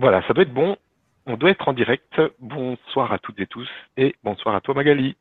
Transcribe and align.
Voilà, 0.00 0.26
ça 0.26 0.32
doit 0.32 0.44
être 0.44 0.54
bon. 0.54 0.78
On 1.26 1.36
doit 1.36 1.50
être 1.50 1.68
en 1.68 1.74
direct. 1.74 2.22
Bonsoir 2.40 3.12
à 3.12 3.18
toutes 3.18 3.38
et 3.38 3.46
tous 3.46 3.68
et 3.98 4.16
bonsoir 4.24 4.54
à 4.54 4.62
toi 4.62 4.72
Magali. 4.72 5.14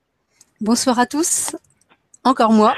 Bonsoir 0.61 0.97
à 0.99 1.05
tous. 1.05 1.53
Encore 2.23 2.53
moi. 2.53 2.73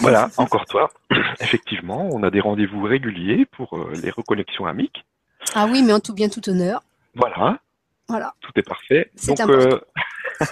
Voilà, 0.00 0.28
encore 0.36 0.64
toi. 0.66 0.90
Effectivement, 1.40 2.08
on 2.12 2.22
a 2.22 2.30
des 2.30 2.38
rendez-vous 2.38 2.82
réguliers 2.82 3.46
pour 3.46 3.76
euh, 3.76 3.92
les 4.00 4.10
reconnexions 4.10 4.66
amiques. 4.66 5.04
Ah 5.56 5.66
oui, 5.68 5.82
mais 5.82 5.92
en 5.92 5.98
tout 5.98 6.14
bien, 6.14 6.28
tout 6.28 6.48
honneur. 6.48 6.82
Voilà. 7.16 7.58
Voilà. 8.08 8.32
Tout 8.40 8.52
est 8.54 8.62
parfait. 8.62 9.10
C'est 9.16 9.36
Donc, 9.36 9.50
euh, 9.50 9.80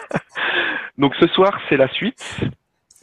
donc 0.98 1.14
ce 1.14 1.28
soir, 1.28 1.60
c'est 1.68 1.76
la 1.76 1.88
suite, 1.92 2.40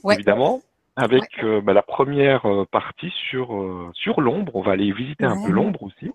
Ouais. 0.04 0.16
évidemment, 0.16 0.62
avec 0.98 1.24
euh, 1.46 1.62
bah, 1.62 1.72
la 1.72 1.82
première 1.82 2.44
partie 2.72 3.14
sur 3.30 3.90
sur 3.94 4.20
l'ombre. 4.20 4.58
On 4.58 4.64
va 4.64 4.74
aller 4.74 4.92
visiter 4.92 5.24
un 5.24 5.42
peu 5.46 5.52
l'ombre 5.54 5.84
aussi. 5.84 6.12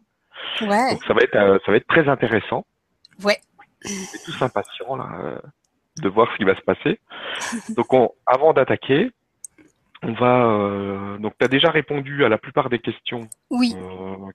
Ouais. 0.62 0.92
Donc 0.92 1.04
ça 1.04 1.14
va 1.14 1.20
être 1.22 1.34
euh, 1.36 1.58
ça 1.64 1.70
va 1.72 1.76
être 1.78 1.86
très 1.86 2.08
intéressant. 2.08 2.64
Ouais. 3.22 3.38
On 3.84 3.88
est 3.90 4.24
tous 4.24 4.42
impatients 4.42 4.96
là 4.96 5.08
euh, 5.20 5.38
de 5.98 6.08
voir 6.08 6.30
ce 6.32 6.36
qui 6.38 6.44
va 6.44 6.54
se 6.56 6.62
passer. 6.62 7.00
Donc 7.76 7.92
on, 7.92 8.10
avant 8.26 8.52
d'attaquer, 8.52 9.10
on 10.02 10.12
va 10.14 10.46
euh, 10.46 11.18
donc 11.18 11.34
tu 11.38 11.44
as 11.44 11.48
déjà 11.48 11.70
répondu 11.70 12.24
à 12.24 12.28
la 12.28 12.38
plupart 12.38 12.68
des 12.70 12.78
questions 12.78 13.28
Oui. 13.50 13.74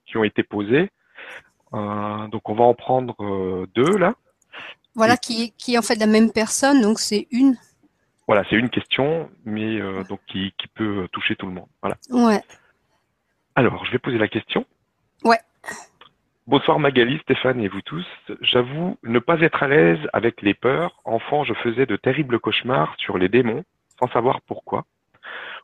qui 0.05 0.17
ont 0.17 0.23
été 0.23 0.43
posées. 0.43 0.89
Donc 1.71 2.49
on 2.49 2.55
va 2.55 2.63
en 2.63 2.73
prendre 2.73 3.65
deux 3.75 3.97
là. 3.97 4.13
Voilà, 4.95 5.15
qui, 5.17 5.43
est- 5.43 5.49
qui 5.57 5.75
est 5.75 5.77
en 5.77 5.81
fait 5.83 5.95
la 5.95 6.07
même 6.07 6.31
personne, 6.31 6.81
donc 6.81 6.99
c'est 6.99 7.27
une. 7.31 7.55
Voilà, 8.27 8.43
c'est 8.49 8.55
une 8.57 8.69
question, 8.69 9.29
mais 9.45 9.79
donc 10.09 10.19
qui, 10.27 10.53
qui 10.57 10.67
peut 10.67 11.07
toucher 11.11 11.35
tout 11.35 11.45
le 11.45 11.53
monde. 11.53 11.67
Voilà. 11.81 11.97
Ouais. 12.09 12.41
Alors, 13.55 13.83
je 13.85 13.91
vais 13.91 13.99
poser 13.99 14.17
la 14.17 14.27
question. 14.27 14.65
Ouais. 15.23 15.39
Bonsoir 16.49 16.79
Magali, 16.79 17.19
Stéphane 17.19 17.61
et 17.61 17.67
vous 17.67 17.83
tous. 17.83 18.07
J'avoue 18.41 18.97
ne 19.03 19.19
pas 19.19 19.39
être 19.41 19.61
à 19.61 19.67
l'aise 19.67 19.99
avec 20.13 20.41
les 20.41 20.55
peurs. 20.55 20.99
Enfant, 21.05 21.43
je 21.43 21.53
faisais 21.53 21.85
de 21.85 21.95
terribles 21.95 22.39
cauchemars 22.39 22.95
sur 22.97 23.19
les 23.19 23.29
démons, 23.29 23.63
sans 23.99 24.07
savoir 24.07 24.41
pourquoi. 24.41 24.85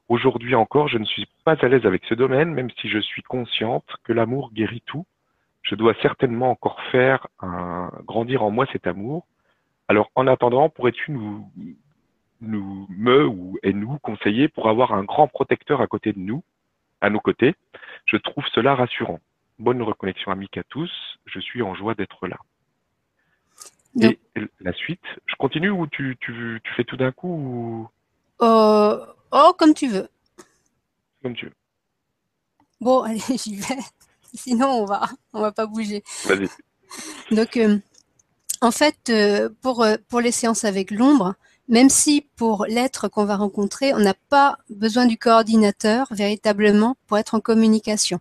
Aujourd'hui 0.09 0.53
encore, 0.53 0.87
je 0.87 0.99
ne 0.99 1.05
suis 1.05 1.25
pas 1.43 1.55
à 1.59 1.67
l'aise 1.69 1.87
avec 1.87 2.05
ce 2.05 2.13
domaine, 2.13 2.53
même 2.53 2.69
si 2.79 2.87
je 2.87 2.99
suis 2.99 3.23
consciente 3.23 3.83
que 4.03 4.13
l'amour 4.13 4.51
guérit 4.53 4.83
tout. 4.85 5.07
Je 5.63 5.73
dois 5.73 5.95
certainement 6.03 6.51
encore 6.51 6.79
faire 6.91 7.25
grandir 8.03 8.43
en 8.43 8.51
moi 8.51 8.67
cet 8.71 8.85
amour. 8.85 9.25
Alors, 9.87 10.11
en 10.13 10.27
attendant, 10.27 10.69
pourrais-tu 10.69 11.09
nous, 11.09 11.49
nous, 12.41 12.85
me 12.95 13.25
ou 13.25 13.57
et 13.63 13.73
nous 13.73 13.97
conseiller 14.03 14.49
pour 14.49 14.69
avoir 14.69 14.93
un 14.93 15.03
grand 15.03 15.27
protecteur 15.27 15.81
à 15.81 15.87
côté 15.87 16.13
de 16.13 16.19
nous, 16.19 16.43
à 17.01 17.09
nos 17.09 17.19
côtés? 17.19 17.55
Je 18.05 18.17
trouve 18.17 18.45
cela 18.53 18.75
rassurant. 18.75 19.19
Bonne 19.59 19.81
reconnexion 19.81 20.31
amique 20.31 20.57
à 20.57 20.63
tous. 20.63 20.91
Je 21.25 21.39
suis 21.39 21.61
en 21.61 21.75
joie 21.75 21.95
d'être 21.95 22.27
là. 22.27 22.37
Et 24.01 24.19
la 24.59 24.73
suite, 24.73 25.03
je 25.25 25.35
continue 25.37 25.69
ou 25.69 25.87
tu, 25.87 26.17
tu, 26.19 26.59
tu 26.63 26.73
fais 26.75 26.83
tout 26.83 26.97
d'un 26.97 27.13
coup 27.13 27.29
ou? 27.29 27.89
Euh, 28.41 29.05
oh, 29.31 29.53
comme 29.57 29.73
tu 29.73 29.87
veux. 29.87 30.09
comme 31.23 31.33
tu 31.33 31.45
veux? 31.45 31.53
Bon, 32.81 33.01
allez, 33.03 33.19
j'y 33.19 33.55
vais. 33.55 33.79
Sinon, 34.33 34.67
on 34.67 34.85
va, 34.85 35.07
on 35.31 35.39
va 35.39 35.53
pas 35.53 35.65
bouger. 35.65 36.03
Vas-y. 36.25 36.49
Donc, 37.33 37.55
euh, 37.55 37.77
en 38.61 38.71
fait, 38.71 39.09
euh, 39.09 39.49
pour, 39.61 39.83
euh, 39.83 39.95
pour 40.09 40.19
les 40.19 40.31
séances 40.31 40.65
avec 40.65 40.91
l'ombre, 40.91 41.35
même 41.67 41.89
si 41.89 42.27
pour 42.35 42.65
l'être 42.67 43.07
qu'on 43.07 43.25
va 43.25 43.37
rencontrer, 43.37 43.93
on 43.93 43.99
n'a 43.99 44.13
pas 44.29 44.57
besoin 44.69 45.05
du 45.05 45.17
coordinateur 45.17 46.07
véritablement 46.11 46.95
pour 47.07 47.17
être 47.17 47.35
en 47.35 47.39
communication. 47.39 48.19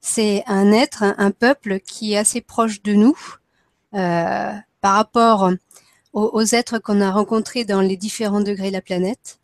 C'est 0.00 0.44
un 0.46 0.72
être, 0.72 1.02
un, 1.02 1.30
peuple 1.30 1.80
qui 1.80 2.12
est 2.12 2.18
assez 2.18 2.40
proche 2.40 2.82
de 2.82 2.94
nous 2.94 3.16
euh, 3.94 4.52
par 4.80 4.94
rapport 4.94 5.50
aux, 6.12 6.44
êtres 6.54 6.78
qu'on 6.78 7.00
a 7.00 7.10
rencontrés 7.10 7.64
dans 7.64 7.80
les 7.80 7.96
différents 7.96 8.40
degrés 8.40 8.68
de 8.68 8.74
la 8.74 8.82
planète. 8.82 9.40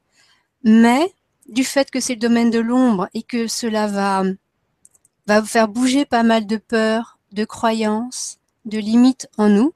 Mais 0.62 1.12
du 1.48 1.64
fait 1.64 1.90
que 1.90 2.00
c'est 2.00 2.14
le 2.14 2.20
domaine 2.20 2.50
de 2.50 2.60
l'ombre 2.60 3.08
et 3.14 3.22
que 3.22 3.48
cela 3.48 3.88
va, 3.88 4.22
va 5.26 5.42
faire 5.42 5.68
bouger 5.68 6.04
pas 6.04 6.22
mal 6.22 6.46
de 6.46 6.56
peurs, 6.56 7.18
de 7.32 7.44
croyances, 7.44 8.38
de 8.64 8.78
limites 8.78 9.28
en 9.36 9.48
nous, 9.48 9.74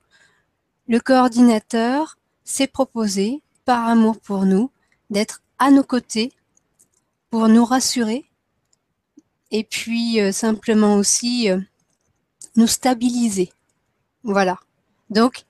le 0.88 1.00
coordinateur 1.00 2.16
s'est 2.44 2.68
proposé, 2.68 3.42
par 3.64 3.88
amour 3.88 4.20
pour 4.20 4.44
nous, 4.44 4.70
d'être 5.10 5.42
à 5.58 5.72
nos 5.72 5.82
côtés 5.82 6.32
pour 7.30 7.48
nous 7.48 7.64
rassurer 7.64 8.24
et 9.56 9.64
puis 9.64 10.20
euh, 10.20 10.32
simplement 10.32 10.96
aussi 10.96 11.50
euh, 11.50 11.58
nous 12.56 12.66
stabiliser. 12.66 13.50
Voilà. 14.22 14.58
Donc, 15.08 15.46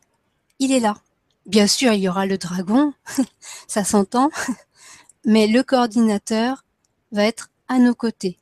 il 0.61 0.71
est 0.71 0.79
là. 0.79 0.97
Bien 1.45 1.67
sûr, 1.67 1.93
il 1.93 2.03
y 2.03 2.09
aura 2.09 2.25
le 2.25 2.39
dragon, 2.39 2.93
ça 3.67 3.83
s'entend, 3.83 4.31
mais 5.25 5.49
le 5.49 5.65
coordinateur 5.65 6.65
va 7.11 7.25
être 7.25 7.51
à 7.67 7.81
nos 7.81 7.97
côtés 7.97 8.39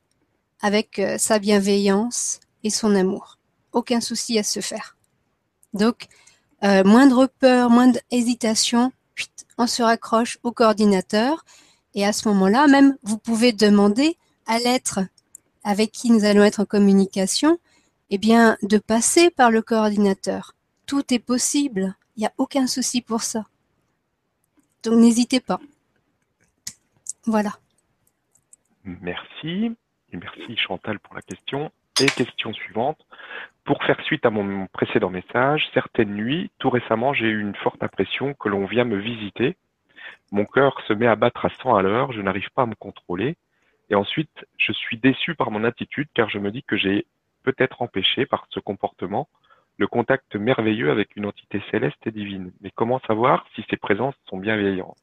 avec 0.60 0.98
euh, 0.98 1.16
sa 1.16 1.38
bienveillance 1.38 2.40
et 2.62 2.68
son 2.68 2.94
amour. 2.94 3.38
Aucun 3.72 4.02
souci 4.02 4.38
à 4.38 4.42
se 4.42 4.60
faire. 4.60 4.98
Donc, 5.72 6.08
moindre 6.62 7.26
peur, 7.26 7.68
moindre 7.68 7.98
hésitation, 8.10 8.90
on 9.58 9.66
se 9.66 9.82
raccroche 9.82 10.38
au 10.44 10.52
coordinateur 10.52 11.44
et 11.94 12.06
à 12.06 12.12
ce 12.14 12.26
moment-là, 12.28 12.68
même 12.68 12.96
vous 13.02 13.18
pouvez 13.18 13.52
demander 13.52 14.16
à 14.46 14.58
l'être 14.58 15.00
avec 15.64 15.90
qui 15.90 16.10
nous 16.10 16.24
allons 16.24 16.44
être 16.44 16.60
en 16.60 16.64
communication, 16.66 17.58
eh 18.10 18.18
bien, 18.18 18.56
de 18.62 18.78
passer 18.78 19.30
par 19.30 19.50
le 19.50 19.62
coordinateur. 19.62 20.54
Tout 20.86 21.12
est 21.12 21.18
possible. 21.18 21.94
Il 22.16 22.20
n'y 22.20 22.26
a 22.26 22.32
aucun 22.38 22.66
souci 22.66 23.00
pour 23.00 23.22
ça. 23.22 23.46
Donc, 24.82 25.00
n'hésitez 25.00 25.40
pas. 25.40 25.58
Voilà. 27.24 27.52
Merci. 28.84 29.74
Merci 30.12 30.56
Chantal 30.56 31.00
pour 31.00 31.14
la 31.14 31.22
question. 31.22 31.72
Et 32.00 32.06
question 32.06 32.52
suivante. 32.52 32.98
Pour 33.64 33.82
faire 33.84 34.00
suite 34.02 34.26
à 34.26 34.30
mon 34.30 34.66
précédent 34.66 35.10
message, 35.10 35.64
certaines 35.72 36.14
nuits, 36.14 36.50
tout 36.58 36.68
récemment, 36.68 37.14
j'ai 37.14 37.28
eu 37.28 37.40
une 37.40 37.54
forte 37.54 37.82
impression 37.82 38.34
que 38.34 38.48
l'on 38.48 38.66
vient 38.66 38.84
me 38.84 38.98
visiter. 38.98 39.56
Mon 40.32 40.44
cœur 40.44 40.80
se 40.86 40.92
met 40.92 41.06
à 41.06 41.16
battre 41.16 41.46
à 41.46 41.50
100 41.62 41.74
à 41.74 41.82
l'heure, 41.82 42.12
je 42.12 42.20
n'arrive 42.20 42.50
pas 42.54 42.62
à 42.62 42.66
me 42.66 42.74
contrôler. 42.74 43.36
Et 43.94 43.96
ensuite, 43.96 44.44
je 44.58 44.72
suis 44.72 44.98
déçu 44.98 45.36
par 45.36 45.52
mon 45.52 45.62
attitude 45.62 46.08
car 46.14 46.28
je 46.28 46.40
me 46.40 46.50
dis 46.50 46.64
que 46.64 46.76
j'ai 46.76 47.06
peut-être 47.44 47.80
empêché 47.80 48.26
par 48.26 48.48
ce 48.50 48.58
comportement 48.58 49.28
le 49.76 49.86
contact 49.86 50.34
merveilleux 50.34 50.90
avec 50.90 51.14
une 51.14 51.26
entité 51.26 51.62
céleste 51.70 52.04
et 52.04 52.10
divine. 52.10 52.50
Mais 52.60 52.72
comment 52.74 52.98
savoir 53.06 53.46
si 53.54 53.64
ces 53.70 53.76
présences 53.76 54.16
sont 54.28 54.38
bienveillantes? 54.38 54.96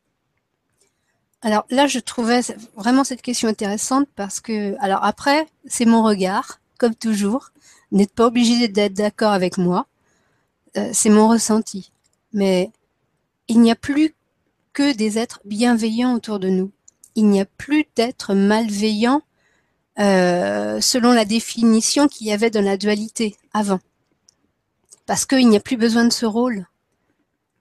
Alors 1.42 1.64
là, 1.70 1.88
je 1.88 2.00
trouvais 2.00 2.42
vraiment 2.76 3.06
cette 3.06 3.22
question 3.22 3.48
intéressante 3.48 4.10
parce 4.18 4.42
que, 4.42 4.76
alors 4.84 5.06
après, 5.06 5.46
c'est 5.64 5.86
mon 5.86 6.04
regard, 6.04 6.60
comme 6.78 6.94
toujours. 6.94 7.52
N'êtes 7.94 8.14
pas 8.14 8.28
obligé 8.28 8.68
d'être 8.68 8.94
d'accord 8.94 9.32
avec 9.32 9.58
moi. 9.58 9.88
Euh, 10.76 10.90
c'est 10.92 11.10
mon 11.10 11.30
ressenti. 11.30 11.94
Mais 12.34 12.72
il 13.48 13.62
n'y 13.62 13.72
a 13.72 13.76
plus 13.76 14.14
que 14.74 14.94
des 14.94 15.18
êtres 15.18 15.40
bienveillants 15.46 16.14
autour 16.14 16.40
de 16.40 16.50
nous. 16.50 16.74
Il 17.16 17.28
n'y 17.28 17.42
a 17.42 17.46
plus 17.46 17.86
d'êtres 17.96 18.34
malveillants 18.34 19.22
euh, 20.00 20.80
selon 20.80 21.12
la 21.12 21.26
définition 21.26 22.08
qu'il 22.08 22.28
y 22.28 22.32
avait 22.32 22.50
dans 22.50 22.64
la 22.64 22.78
dualité 22.78 23.36
avant. 23.54 23.80
Parce 25.06 25.26
qu'il 25.26 25.48
n'y 25.50 25.58
a 25.58 25.62
plus 25.62 25.78
besoin 25.78 26.06
de 26.06 26.14
ce 26.14 26.26
rôle. 26.26 26.66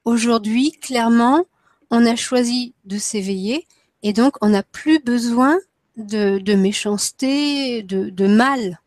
Aujourd'hui, 0.04 0.72
clairement, 0.72 1.44
on 1.90 2.06
a 2.06 2.16
choisi 2.16 2.74
de 2.84 2.98
s'éveiller 2.98 3.66
et 4.02 4.12
donc 4.12 4.36
on 4.40 4.50
n'a 4.50 4.62
plus 4.62 5.00
besoin 5.00 5.58
de, 5.96 6.54
méchanceté, 6.54 7.82
de, 7.82 8.10
de 8.10 8.26
mal, 8.26 8.80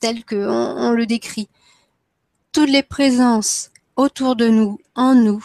tel 0.00 0.24
qu'on 0.24 0.36
on 0.46 0.92
le 0.92 1.06
décrit. 1.06 1.48
Toutes 2.52 2.70
les 2.70 2.82
présences 2.82 3.70
autour 3.96 4.36
de 4.36 4.48
nous, 4.48 4.78
en 4.94 5.14
nous, 5.14 5.44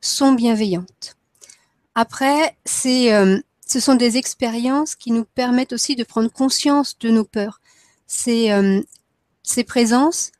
sont 0.00 0.32
bienveillantes. 0.32 1.16
Après, 1.94 2.56
c'est, 2.64 3.12
euh, 3.14 3.40
ce 3.66 3.80
sont 3.80 3.96
des 3.96 4.16
expériences 4.16 4.94
qui 4.94 5.10
nous 5.10 5.24
permettent 5.24 5.72
aussi 5.72 5.96
de 5.96 6.04
prendre 6.04 6.30
conscience 6.30 6.96
de 6.98 7.10
nos 7.10 7.24
peurs. 7.24 7.60
Ces, 8.06 8.52
euh, 8.52 8.80
ces 9.42 9.64
présences 9.64 10.30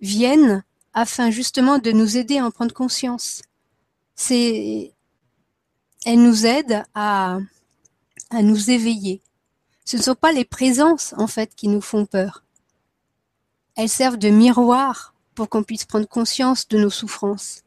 viennent 0.00 0.64
afin 0.92 1.30
justement 1.30 1.78
de 1.78 1.92
nous 1.92 2.16
aider 2.16 2.38
à 2.38 2.44
en 2.44 2.50
prendre 2.50 2.74
conscience. 2.74 3.42
Elles 4.30 4.90
nous 6.06 6.44
aident 6.44 6.82
à, 6.94 7.38
à 8.30 8.42
nous 8.42 8.70
éveiller. 8.70 9.22
Ce 9.84 9.96
ne 9.96 10.02
sont 10.02 10.16
pas 10.16 10.32
les 10.32 10.44
présences 10.44 11.14
en 11.16 11.28
fait 11.28 11.54
qui 11.54 11.68
nous 11.68 11.80
font 11.80 12.04
peur. 12.04 12.44
Elles 13.76 13.88
servent 13.88 14.18
de 14.18 14.28
miroir 14.28 15.14
pour 15.36 15.48
qu'on 15.48 15.62
puisse 15.62 15.84
prendre 15.84 16.08
conscience 16.08 16.66
de 16.66 16.78
nos 16.78 16.90
souffrances. 16.90 17.62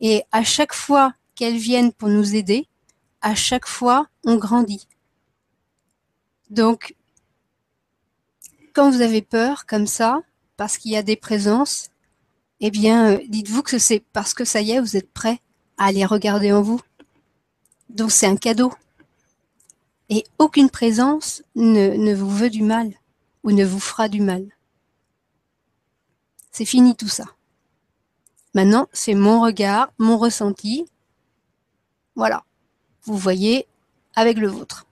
Et 0.00 0.24
à 0.32 0.42
chaque 0.42 0.74
fois 0.74 1.14
qu'elles 1.36 1.56
viennent 1.56 1.92
pour 1.92 2.08
nous 2.08 2.34
aider, 2.34 2.68
à 3.24 3.34
chaque 3.34 3.66
fois 3.66 4.06
on 4.24 4.36
grandit. 4.36 4.86
Donc, 6.50 6.94
quand 8.74 8.90
vous 8.90 9.00
avez 9.00 9.22
peur 9.22 9.66
comme 9.66 9.86
ça, 9.86 10.20
parce 10.56 10.78
qu'il 10.78 10.92
y 10.92 10.96
a 10.96 11.02
des 11.02 11.16
présences, 11.16 11.88
eh 12.60 12.70
bien, 12.70 13.18
dites-vous 13.28 13.62
que 13.62 13.78
c'est 13.78 14.04
parce 14.12 14.34
que 14.34 14.44
ça 14.44 14.60
y 14.60 14.72
est, 14.72 14.80
vous 14.80 14.96
êtes 14.96 15.12
prêt 15.12 15.40
à 15.78 15.86
aller 15.86 16.04
regarder 16.04 16.52
en 16.52 16.62
vous. 16.62 16.80
Donc 17.88 18.12
c'est 18.12 18.26
un 18.26 18.36
cadeau. 18.36 18.72
Et 20.10 20.24
aucune 20.38 20.70
présence 20.70 21.42
ne, 21.56 21.96
ne 21.96 22.14
vous 22.14 22.30
veut 22.30 22.50
du 22.50 22.62
mal 22.62 22.92
ou 23.42 23.52
ne 23.52 23.64
vous 23.64 23.80
fera 23.80 24.08
du 24.08 24.20
mal. 24.20 24.46
C'est 26.52 26.66
fini 26.66 26.94
tout 26.94 27.08
ça. 27.08 27.24
Maintenant, 28.54 28.86
c'est 28.92 29.14
mon 29.14 29.40
regard, 29.40 29.92
mon 29.98 30.18
ressenti. 30.18 30.86
Voilà. 32.14 32.44
Vous 33.04 33.16
voyez 33.16 33.66
avec 34.14 34.38
le 34.38 34.48
vôtre. 34.48 34.86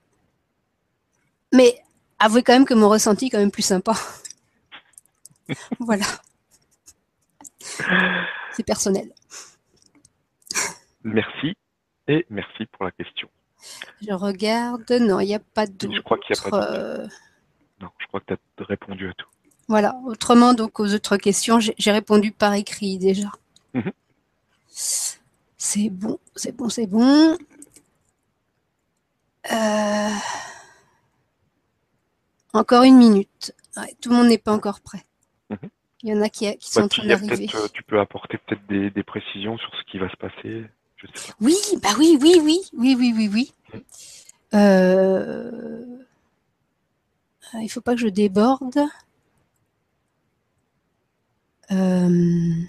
Mais 1.53 1.83
avouez 2.19 2.43
quand 2.43 2.53
même 2.53 2.65
que 2.65 2.75
mon 2.75 2.89
ressenti 2.89 3.27
est 3.27 3.31
quand 3.31 3.39
même 3.39 3.51
plus 3.51 3.63
sympa. 3.63 3.95
voilà. 5.81 6.07
C'est 8.53 8.65
personnel. 8.65 9.13
Merci 11.05 11.55
et 12.09 12.27
merci 12.31 12.67
pour 12.67 12.85
la 12.85 12.91
question. 12.93 13.29
Je 14.01 14.13
regarde. 14.13 14.91
Non, 14.91 15.21
il 15.21 15.27
n'y 15.27 15.35
a 15.35 15.41
pas 15.41 15.67
d'autre. 15.67 15.95
Je 15.95 16.01
crois 16.01 16.19
qu'il 16.19 16.35
n'y 16.35 16.47
a 16.47 16.51
pas. 16.51 16.73
Euh, 16.73 17.07
non, 17.81 17.89
je 17.99 18.07
crois 18.07 18.21
que 18.21 18.35
tu 18.35 18.63
as 18.63 18.65
répondu 18.65 19.09
à 19.09 19.15
tout. 19.15 19.29
Voilà. 19.69 19.97
Autrement, 20.05 20.55
donc 20.55 20.81
aux 20.81 20.93
autres 20.95 21.17
questions, 21.17 21.61
j'ai 21.61 21.93
répondu 21.93 22.33
par 22.33 22.55
écrit 22.55 22.99
déjà. 22.99 23.29
Mhm. 23.75 23.93
C'est 24.69 25.91
bon, 25.91 26.19
c'est 26.35 26.57
bon, 26.57 26.69
c'est 26.69 26.87
bon. 26.87 27.37
Euh, 29.51 30.11
encore 32.53 32.83
une 32.85 32.97
minute. 32.97 33.55
tout 34.01 34.11
le 34.11 34.17
monde 34.17 34.29
n'est 34.29 34.39
pas 34.39 34.53
encore 34.53 34.81
prêt. 34.81 35.05
Mhm. 35.51 35.59
Il 36.05 36.11
y 36.11 36.15
en 36.15 36.21
a 36.21 36.29
qui, 36.29 36.47
sont 36.61 36.81
bah, 36.81 36.85
en 36.87 36.89
train 36.89 37.07
d'arriver. 37.07 37.49
Euh, 37.55 37.69
tu 37.73 37.83
peux 37.83 38.01
apporter 38.01 38.39
peut-être 38.39 38.67
des, 38.67 39.03
précisions 39.03 39.57
sur 39.59 39.71
ce 39.75 39.91
qui 39.91 39.99
va 39.99 40.09
se 40.11 40.17
passer. 40.17 40.65
Oui, 41.41 41.57
bah 41.83 41.91
oui, 41.99 42.17
oui, 42.21 42.41
oui, 42.43 42.61
oui, 42.73 42.97
oui, 42.99 43.15
oui, 43.17 43.31
oui. 43.33 43.53
Mhm. 43.73 43.83
Euh, 44.55 45.83
il 47.61 47.69
faut 47.69 47.81
pas 47.81 47.95
que 47.95 48.01
je 48.01 48.09
déborde. 48.09 48.81
Euh, 51.71 52.63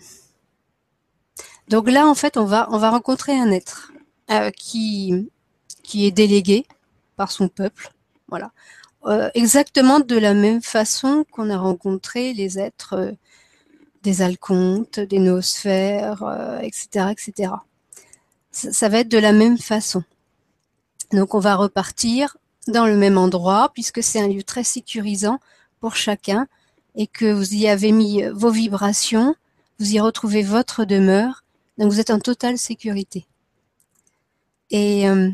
donc 1.68 1.90
là, 1.90 2.08
en 2.08 2.16
fait, 2.16 2.38
on 2.38 2.46
va, 2.46 2.68
on 2.72 2.78
va 2.78 2.90
rencontrer 2.90 3.38
un 3.38 3.52
être 3.52 3.92
euh, 4.32 4.52
qui, 4.52 5.30
qui 5.84 6.06
est 6.06 6.12
délégué 6.12 6.66
par 7.16 7.32
son 7.32 7.48
peuple. 7.48 7.92
Voilà. 8.28 8.52
Euh, 9.06 9.30
exactement 9.34 10.00
de 10.00 10.18
la 10.18 10.34
même 10.34 10.62
façon 10.62 11.26
qu'on 11.32 11.50
a 11.50 11.58
rencontré 11.58 12.34
les 12.34 12.58
êtres 12.58 13.14
des 14.02 14.22
alcontes, 14.22 15.00
des 15.00 15.20
noosphères, 15.20 16.24
etc., 16.62 17.12
etc. 17.12 17.54
Ça, 18.52 18.74
ça, 18.74 18.90
va 18.90 19.00
être 19.00 19.10
de 19.10 19.18
la 19.18 19.32
même 19.32 19.58
façon. 19.58 20.04
Donc 21.12 21.36
on 21.36 21.40
va 21.40 21.56
repartir 21.56 22.38
dans 22.68 22.86
le 22.86 22.96
même 22.96 23.18
endroit 23.18 23.72
puisque 23.74 24.02
c'est 24.02 24.20
un 24.20 24.28
lieu 24.28 24.44
très 24.44 24.64
sécurisant 24.64 25.40
pour 25.80 25.96
chacun 25.96 26.48
et 26.96 27.08
que 27.08 27.32
vous 27.32 27.54
y 27.54 27.68
avez 27.68 27.92
mis 27.92 28.24
vos 28.34 28.52
vibrations, 28.52 29.36
vous 29.80 29.94
y 29.94 30.00
retrouvez 30.00 30.44
votre 30.44 30.86
demeure, 30.86 31.44
donc 31.78 31.92
vous 31.92 32.00
êtes 32.00 32.12
en 32.12 32.20
totale 32.20 32.58
sécurité. 32.58 33.26
Et 34.70 35.10
euh, 35.10 35.30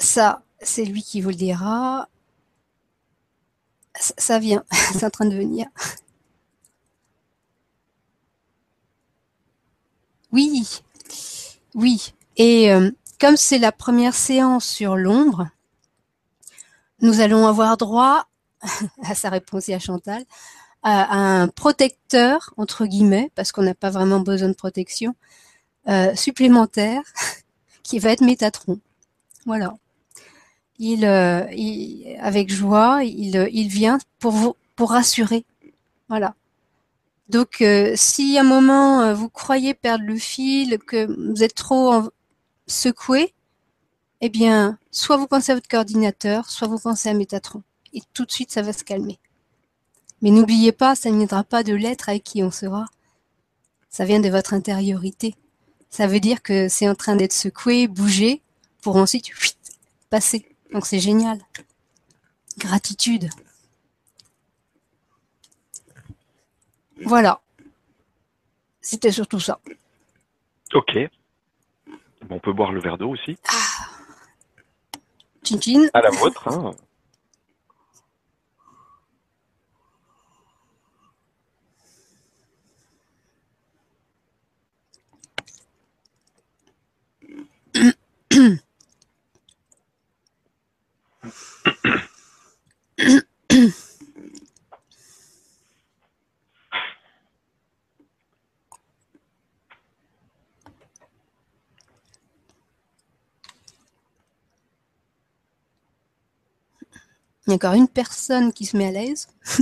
ça, 0.00 0.42
c'est 0.60 0.84
lui 0.84 1.02
qui 1.02 1.20
vous 1.20 1.28
le 1.28 1.34
dira. 1.36 2.08
Ça, 3.98 4.38
vient, 4.38 4.64
c'est 4.92 5.04
en 5.04 5.10
train 5.10 5.26
de 5.26 5.36
venir. 5.36 5.66
Oui, 10.32 10.66
oui. 11.74 12.12
Et 12.36 12.72
euh, 12.72 12.90
comme 13.20 13.36
c'est 13.36 13.58
la 13.58 13.72
première 13.72 14.14
séance 14.14 14.64
sur 14.64 14.96
l'ombre, 14.96 15.48
nous 17.00 17.20
allons 17.20 17.46
avoir 17.46 17.76
droit, 17.76 18.26
à 19.02 19.14
sa 19.14 19.28
réponse 19.28 19.68
à 19.68 19.78
Chantal, 19.78 20.24
à 20.82 21.14
un 21.14 21.48
protecteur, 21.48 22.54
entre 22.56 22.86
guillemets, 22.86 23.30
parce 23.34 23.52
qu'on 23.52 23.62
n'a 23.62 23.74
pas 23.74 23.90
vraiment 23.90 24.20
besoin 24.20 24.48
de 24.48 24.54
protection, 24.54 25.14
euh, 25.88 26.14
supplémentaire, 26.14 27.02
qui 27.82 27.98
va 27.98 28.12
être 28.12 28.22
Métatron. 28.22 28.80
Voilà. 29.46 29.74
Il, 30.80 31.04
euh, 31.04 31.44
avec 32.20 32.50
joie, 32.50 33.04
il, 33.04 33.48
il 33.52 33.68
vient 33.68 33.98
pour 34.18 34.32
vous, 34.32 34.56
pour 34.76 34.90
rassurer. 34.90 35.44
Voilà. 36.08 36.34
Donc, 37.28 37.60
euh, 37.60 37.92
si 37.96 38.38
à 38.38 38.40
un 38.40 38.44
moment 38.44 39.14
vous 39.14 39.28
croyez 39.28 39.74
perdre 39.74 40.04
le 40.04 40.16
fil, 40.16 40.78
que 40.78 41.06
vous 41.30 41.44
êtes 41.44 41.54
trop 41.54 42.10
secoué, 42.66 43.34
eh 44.20 44.30
bien, 44.30 44.78
soit 44.90 45.16
vous 45.16 45.26
pensez 45.26 45.52
à 45.52 45.54
votre 45.54 45.68
coordinateur, 45.68 46.50
soit 46.50 46.68
vous 46.68 46.78
pensez 46.78 47.08
à 47.08 47.14
Métatron. 47.14 47.62
Et 47.92 48.02
tout 48.14 48.24
de 48.24 48.32
suite, 48.32 48.50
ça 48.50 48.62
va 48.62 48.72
se 48.72 48.84
calmer. 48.84 49.18
Mais 50.22 50.30
n'oubliez 50.30 50.72
pas, 50.72 50.94
ça 50.94 51.10
viendra 51.10 51.44
pas 51.44 51.62
de 51.62 51.74
l'être 51.74 52.08
avec 52.08 52.24
qui 52.24 52.42
on 52.42 52.50
sera. 52.50 52.86
Ça 53.88 54.04
vient 54.04 54.20
de 54.20 54.28
votre 54.28 54.54
intériorité. 54.54 55.34
Ça 55.88 56.06
veut 56.06 56.20
dire 56.20 56.42
que 56.42 56.68
c'est 56.68 56.88
en 56.88 56.94
train 56.94 57.16
d'être 57.16 57.32
secoué, 57.32 57.88
bougé, 57.88 58.42
pour 58.82 58.96
ensuite 58.96 59.30
passer. 60.10 60.46
Donc 60.72 60.86
c'est 60.86 61.00
génial. 61.00 61.38
Gratitude. 62.58 63.28
Voilà. 67.04 67.40
C'était 68.80 69.12
surtout 69.12 69.40
ça. 69.40 69.60
Ok. 70.74 70.96
on 72.28 72.38
peut 72.38 72.52
boire 72.52 72.72
le 72.72 72.80
verre 72.80 72.98
d'eau 72.98 73.10
aussi. 73.10 73.38
Ah. 73.48 73.86
Chin 75.44 75.88
À 75.94 76.00
la 76.00 76.10
vôtre. 76.10 76.48
Hein. 76.48 76.72
Il 107.50 107.54
y 107.54 107.54
a 107.54 107.56
encore 107.56 107.74
une 107.74 107.88
personne 107.88 108.52
qui 108.52 108.64
se 108.64 108.76
met 108.76 108.86
à 108.86 108.92
l'aise. 108.92 109.26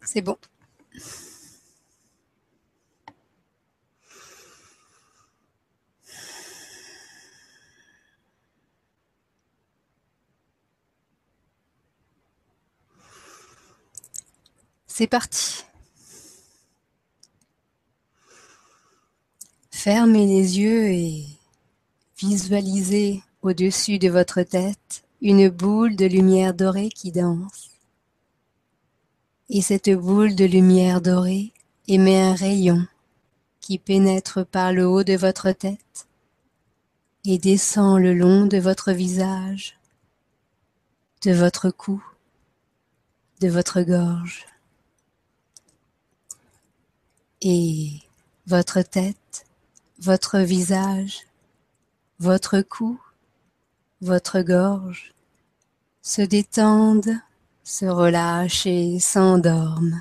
C'est 0.00 0.22
bon. 0.22 0.38
C'est 14.86 15.06
parti. 15.06 15.59
Fermez 19.92 20.24
les 20.24 20.60
yeux 20.60 20.92
et 20.92 21.24
visualisez 22.16 23.24
au-dessus 23.42 23.98
de 23.98 24.08
votre 24.08 24.42
tête 24.42 25.02
une 25.20 25.48
boule 25.48 25.96
de 25.96 26.06
lumière 26.06 26.54
dorée 26.54 26.90
qui 26.90 27.10
danse. 27.10 27.70
Et 29.48 29.62
cette 29.62 29.90
boule 29.90 30.36
de 30.36 30.44
lumière 30.44 31.00
dorée 31.00 31.52
émet 31.88 32.20
un 32.20 32.34
rayon 32.34 32.86
qui 33.60 33.78
pénètre 33.78 34.46
par 34.46 34.72
le 34.72 34.86
haut 34.86 35.02
de 35.02 35.16
votre 35.16 35.50
tête 35.50 36.06
et 37.24 37.38
descend 37.38 38.00
le 38.00 38.14
long 38.14 38.46
de 38.46 38.58
votre 38.58 38.92
visage, 38.92 39.76
de 41.24 41.32
votre 41.32 41.72
cou, 41.72 42.00
de 43.40 43.48
votre 43.48 43.82
gorge. 43.82 44.46
Et 47.42 47.90
votre 48.46 48.82
tête 48.82 49.46
votre 50.00 50.38
visage, 50.38 51.26
votre 52.20 52.62
cou, 52.62 52.98
votre 54.00 54.40
gorge 54.40 55.12
se 56.00 56.22
détendent, 56.22 57.18
se 57.64 57.84
relâchent 57.84 58.66
et 58.66 58.98
s'endorment. 58.98 60.00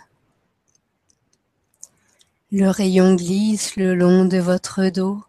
Le 2.52 2.70
rayon 2.70 3.16
glisse 3.16 3.76
le 3.76 3.94
long 3.94 4.24
de 4.24 4.38
votre 4.38 4.88
dos, 4.88 5.22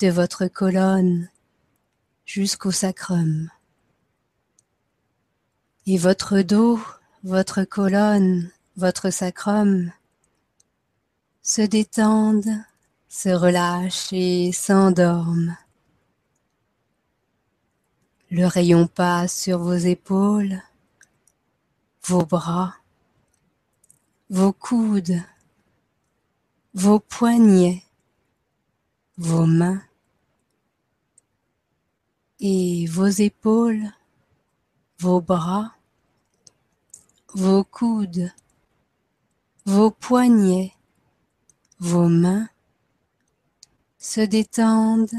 de 0.00 0.08
votre 0.08 0.46
colonne 0.46 1.30
jusqu'au 2.26 2.72
sacrum. 2.72 3.50
Et 5.86 5.96
votre 5.96 6.42
dos, 6.42 6.78
votre 7.24 7.64
colonne, 7.64 8.50
votre 8.76 9.08
sacrum 9.08 9.90
se 11.42 11.62
détendent, 11.62 12.62
se 13.08 13.28
relâchent 13.28 14.12
et 14.12 14.52
s'endorment. 14.52 15.56
Le 18.30 18.46
rayon 18.46 18.88
passe 18.88 19.42
sur 19.42 19.58
vos 19.58 19.74
épaules, 19.74 20.60
vos 22.04 22.26
bras, 22.26 22.74
vos 24.30 24.52
coudes, 24.52 25.22
vos 26.74 26.98
poignets, 26.98 27.84
vos 29.16 29.46
mains 29.46 29.82
et 32.40 32.86
vos 32.86 33.06
épaules, 33.06 33.92
vos 34.98 35.20
bras, 35.20 35.72
vos 37.34 37.64
coudes, 37.64 38.32
vos 39.64 39.90
poignets, 39.90 40.72
vos 41.78 42.08
mains 42.08 42.48
se 44.06 44.20
détendent, 44.20 45.18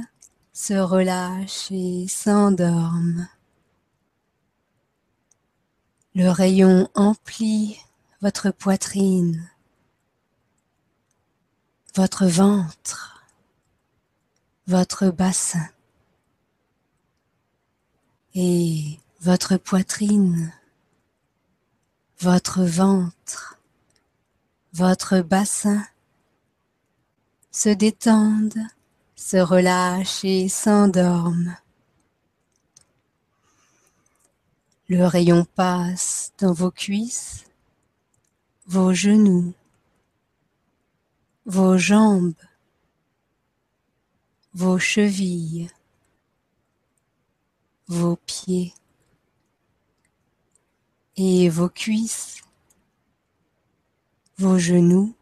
se 0.54 0.74
relâchent 0.74 1.70
et 1.72 2.08
s'endorment. 2.08 3.28
Le 6.16 6.30
rayon 6.30 6.90
emplit 6.96 7.82
votre 8.22 8.50
poitrine, 8.50 9.52
votre 11.96 12.28
ventre, 12.28 13.26
votre 14.68 15.10
bassin 15.10 15.68
et 18.36 19.02
votre 19.20 19.58
poitrine, 19.58 20.54
votre 22.22 22.64
ventre, 22.64 23.60
votre 24.72 25.20
bassin 25.20 25.86
se 27.52 27.68
détendent, 27.68 28.64
se 29.18 29.38
relâchent 29.38 30.24
et 30.24 30.48
s'endorment. 30.48 31.58
Le 34.88 35.06
rayon 35.06 35.44
passe 35.44 36.32
dans 36.38 36.54
vos 36.54 36.72
cuisses, 36.72 37.44
vos 38.68 38.94
genoux, 38.94 39.54
vos 41.46 41.78
jambes, 41.78 42.36
vos 44.54 44.78
chevilles, 44.78 45.70
vos 47.88 48.18
pieds 48.18 48.74
et 51.18 51.50
vos 51.50 51.70
cuisses, 51.70 52.44
vos 54.38 54.60
genoux, 54.60 55.16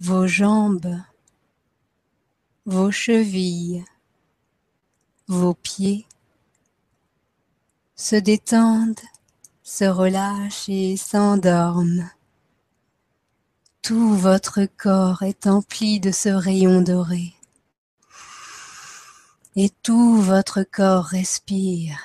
vos 0.00 0.26
jambes, 0.26 1.02
vos 2.68 2.90
chevilles, 2.90 3.82
vos 5.26 5.54
pieds 5.54 6.06
se 7.96 8.14
détendent, 8.14 9.00
se 9.62 9.86
relâchent 9.86 10.68
et 10.68 10.98
s'endorment. 10.98 12.10
Tout 13.80 14.14
votre 14.14 14.66
corps 14.66 15.22
est 15.22 15.46
empli 15.46 15.98
de 15.98 16.10
ce 16.10 16.28
rayon 16.28 16.82
doré. 16.82 17.32
Et 19.56 19.70
tout 19.82 20.20
votre 20.20 20.62
corps 20.62 21.06
respire 21.06 21.98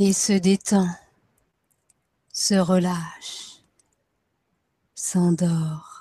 et 0.00 0.12
se 0.12 0.32
détend, 0.32 0.90
se 2.32 2.54
relâche, 2.54 3.62
s'endort. 4.96 5.91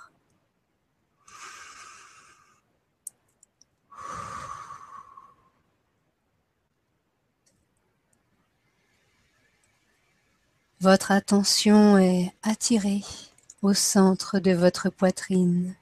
Votre 10.82 11.12
attention 11.12 12.00
est 12.00 12.34
attirée 12.42 13.04
au 13.62 13.72
centre 13.76 14.40
de 14.40 14.50
votre 14.50 14.90
poitrine. 14.90 15.76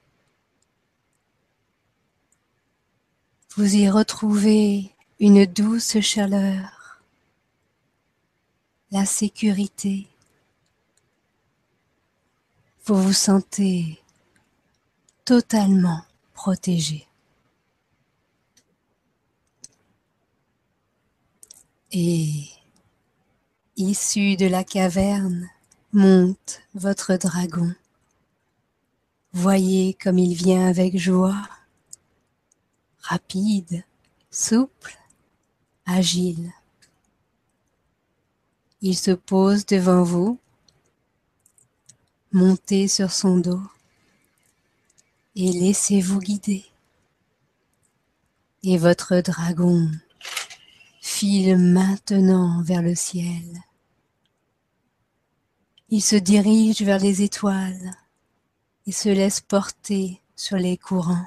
Vous 3.56 3.76
y 3.76 3.90
retrouvez 3.90 4.94
une 5.22 5.46
douce 5.46 6.02
chaleur, 6.02 7.02
la 8.92 9.06
sécurité. 9.06 10.10
Vous 12.84 13.02
vous 13.02 13.14
sentez 13.14 14.02
totalement 15.24 16.04
protégé. 16.34 17.08
Et 21.94 22.50
Issu 23.82 24.36
de 24.36 24.46
la 24.46 24.66
caverne, 24.66 25.50
monte 25.94 26.64
votre 26.74 27.16
dragon. 27.16 27.74
Voyez 29.32 29.94
comme 29.94 30.18
il 30.18 30.34
vient 30.36 30.68
avec 30.68 30.98
joie, 30.98 31.48
rapide, 33.00 33.86
souple, 34.32 35.00
agile. 35.86 36.52
Il 38.82 38.98
se 38.98 39.12
pose 39.12 39.66
devant 39.66 40.04
vous, 40.04 40.38
montez 42.34 42.90
sur 42.90 43.14
son 43.14 43.38
dos 43.38 43.64
et 45.38 45.54
laissez-vous 45.54 46.20
guider. 46.20 46.66
Et 48.62 48.78
votre 48.78 49.22
dragon 49.22 49.90
file 51.00 51.58
maintenant 51.58 52.62
vers 52.62 52.82
le 52.82 52.94
ciel. 52.94 53.64
Il 55.92 56.04
se 56.04 56.16
dirige 56.16 56.84
vers 56.84 57.00
les 57.00 57.24
étoiles 57.24 57.96
et 58.86 58.92
se 58.92 59.10
laisse 59.10 59.42
porter 59.42 60.22
sur 60.36 60.58
les 60.58 60.78
courants. 60.78 61.26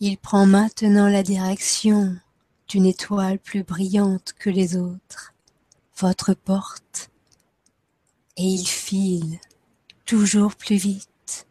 Il 0.00 0.18
prend 0.18 0.46
maintenant 0.46 1.08
la 1.08 1.22
direction 1.22 2.16
d'une 2.66 2.86
étoile 2.86 3.38
plus 3.38 3.62
brillante 3.62 4.32
que 4.32 4.50
les 4.50 4.76
autres, 4.76 5.32
votre 5.96 6.34
porte, 6.34 7.10
et 8.36 8.44
il 8.44 8.66
file 8.66 9.38
toujours 10.06 10.56
plus 10.56 10.76
vite. 10.76 11.46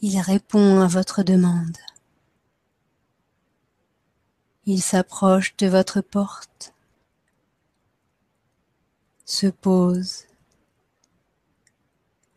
Il 0.00 0.18
répond 0.18 0.80
à 0.80 0.86
votre 0.86 1.22
demande. 1.22 1.76
Il 4.64 4.80
s'approche 4.80 5.54
de 5.58 5.66
votre 5.66 6.00
porte 6.00 6.72
se 9.28 9.46
pose 9.46 10.24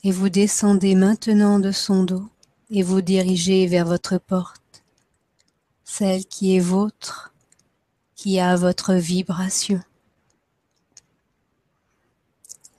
et 0.03 0.11
vous 0.11 0.27
descendez 0.27 0.93
maintenant 0.93 1.57
de 1.57 1.71
son 1.71 2.03
dos 2.03 2.27
et 2.69 2.83
vous 2.83 2.99
dirigez 3.01 3.65
vers 3.65 3.85
votre 3.85 4.17
porte, 4.17 4.83
celle 5.85 6.25
qui 6.25 6.53
est 6.53 6.59
vôtre, 6.59 7.33
qui 8.15 8.41
a 8.41 8.57
votre 8.57 8.93
vibration. 8.95 9.81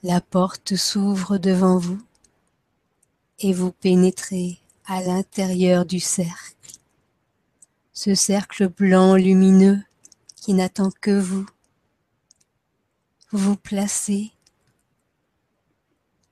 La 0.03 0.21
porte 0.21 0.75
s'ouvre 0.75 1.39
devant 1.39 1.79
vous 1.79 2.01
et 3.39 3.51
vous 3.51 3.71
pénétrez 3.71 4.59
à 4.85 5.01
l'intérieur 5.01 5.87
du 5.87 5.99
cercle, 5.99 6.77
ce 7.93 8.13
cercle 8.13 8.69
blanc 8.69 9.15
lumineux 9.15 9.81
qui 10.35 10.53
n'attend 10.53 10.91
que 11.01 11.19
vous 11.19 11.47
vous 13.35 13.57
placez 13.57 14.31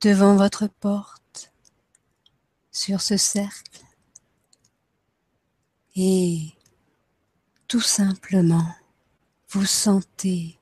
devant 0.01 0.36
votre 0.36 0.67
porte 0.67 1.51
sur 2.72 3.01
ce 3.01 3.17
cercle 3.17 3.81
et 5.96 6.53
tout 7.67 7.81
simplement 7.81 8.75
vous 9.50 9.65
sentez 9.65 10.60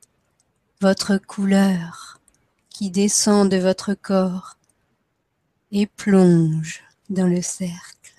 votre 0.79 1.17
couleur 1.17 2.21
qui 2.69 2.89
descend 2.89 3.51
de 3.51 3.57
votre 3.57 3.93
corps 3.93 4.57
et 5.73 5.87
plonge 5.87 6.83
dans 7.09 7.27
le 7.27 7.41
cercle. 7.41 8.13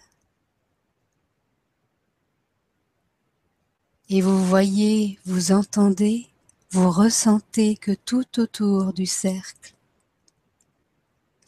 Et 4.10 4.20
vous 4.20 4.44
voyez, 4.44 5.18
vous 5.24 5.52
entendez 5.52 6.29
vous 6.72 6.90
ressentez 6.90 7.76
que 7.76 7.92
tout 7.92 8.38
autour 8.38 8.92
du 8.92 9.06
cercle, 9.06 9.74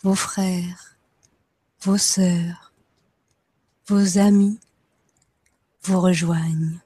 vos 0.03 0.17
frères, 0.17 0.97
vos 1.81 1.99
sœurs, 1.99 2.73
vos 3.87 4.19
amis 4.19 4.59
vous 5.83 6.01
rejoignent 6.01 6.81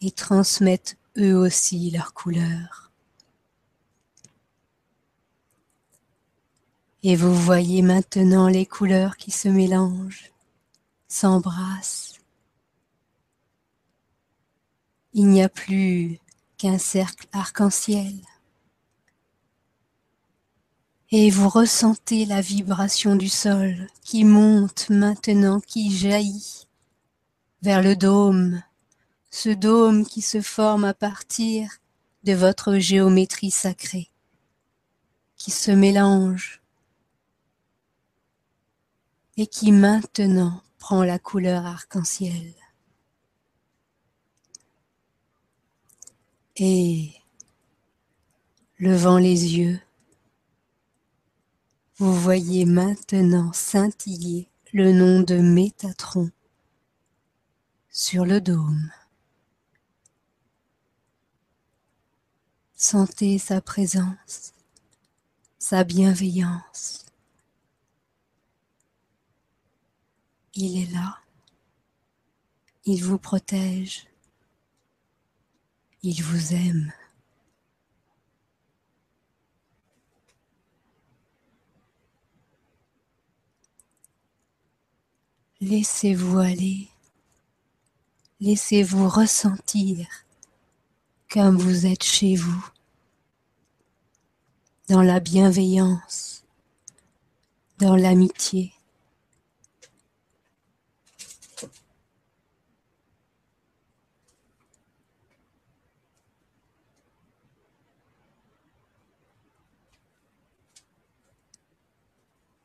et 0.00 0.12
transmettent 0.12 0.96
eux 1.18 1.36
aussi 1.36 1.90
leurs 1.90 2.14
couleurs. 2.14 2.92
Et 7.02 7.16
vous 7.16 7.34
voyez 7.34 7.82
maintenant 7.82 8.46
les 8.46 8.66
couleurs 8.66 9.16
qui 9.16 9.32
se 9.32 9.48
mélangent, 9.48 10.30
s'embrassent. 11.08 12.20
Il 15.12 15.26
n'y 15.26 15.42
a 15.42 15.48
plus 15.48 16.20
qu'un 16.62 16.78
cercle 16.78 17.26
arc-en-ciel. 17.32 18.14
Et 21.10 21.28
vous 21.28 21.48
ressentez 21.48 22.24
la 22.24 22.40
vibration 22.40 23.16
du 23.16 23.28
sol 23.28 23.88
qui 24.00 24.22
monte 24.22 24.88
maintenant, 24.88 25.58
qui 25.58 25.90
jaillit 25.90 26.68
vers 27.62 27.82
le 27.82 27.96
dôme, 27.96 28.62
ce 29.32 29.48
dôme 29.48 30.06
qui 30.06 30.22
se 30.22 30.40
forme 30.40 30.84
à 30.84 30.94
partir 30.94 31.78
de 32.22 32.32
votre 32.32 32.78
géométrie 32.78 33.50
sacrée, 33.50 34.12
qui 35.36 35.50
se 35.50 35.72
mélange 35.72 36.62
et 39.36 39.48
qui 39.48 39.72
maintenant 39.72 40.62
prend 40.78 41.02
la 41.02 41.18
couleur 41.18 41.66
arc-en-ciel. 41.66 42.54
Et 46.56 47.14
levant 48.78 49.16
les 49.16 49.56
yeux, 49.56 49.80
vous 51.96 52.14
voyez 52.14 52.66
maintenant 52.66 53.52
scintiller 53.54 54.50
le 54.74 54.92
nom 54.92 55.20
de 55.20 55.38
Métatron 55.38 56.30
sur 57.88 58.26
le 58.26 58.42
dôme. 58.42 58.90
Sentez 62.74 63.38
sa 63.38 63.62
présence, 63.62 64.52
sa 65.58 65.84
bienveillance. 65.84 67.06
Il 70.54 70.82
est 70.82 70.92
là. 70.92 71.18
Il 72.84 73.02
vous 73.02 73.18
protège. 73.18 74.11
Il 76.04 76.22
vous 76.22 76.52
aime. 76.52 76.92
Laissez-vous 85.60 86.38
aller. 86.38 86.88
Laissez-vous 88.40 89.08
ressentir 89.08 90.08
comme 91.30 91.56
vous 91.56 91.86
êtes 91.86 92.02
chez 92.02 92.34
vous, 92.34 92.66
dans 94.88 95.00
la 95.00 95.20
bienveillance, 95.20 96.44
dans 97.78 97.96
l'amitié. 97.96 98.72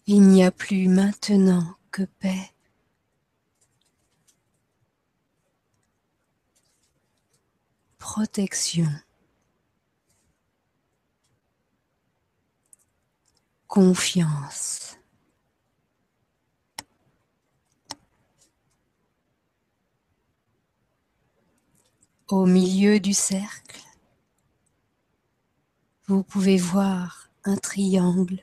Il 0.10 0.22
n'y 0.22 0.44
a 0.44 0.52
plus 0.52 0.88
maintenant 0.88 1.76
que 1.92 2.04
paix 2.04 2.52
protection, 8.08 8.88
confiance. 13.68 14.98
Au 22.30 22.46
milieu 22.46 23.02
du 23.02 23.14
cercle, 23.14 23.82
vous 26.08 26.24
pouvez 26.24 26.58
voir 26.58 27.30
un 27.44 27.58
triangle 27.58 28.42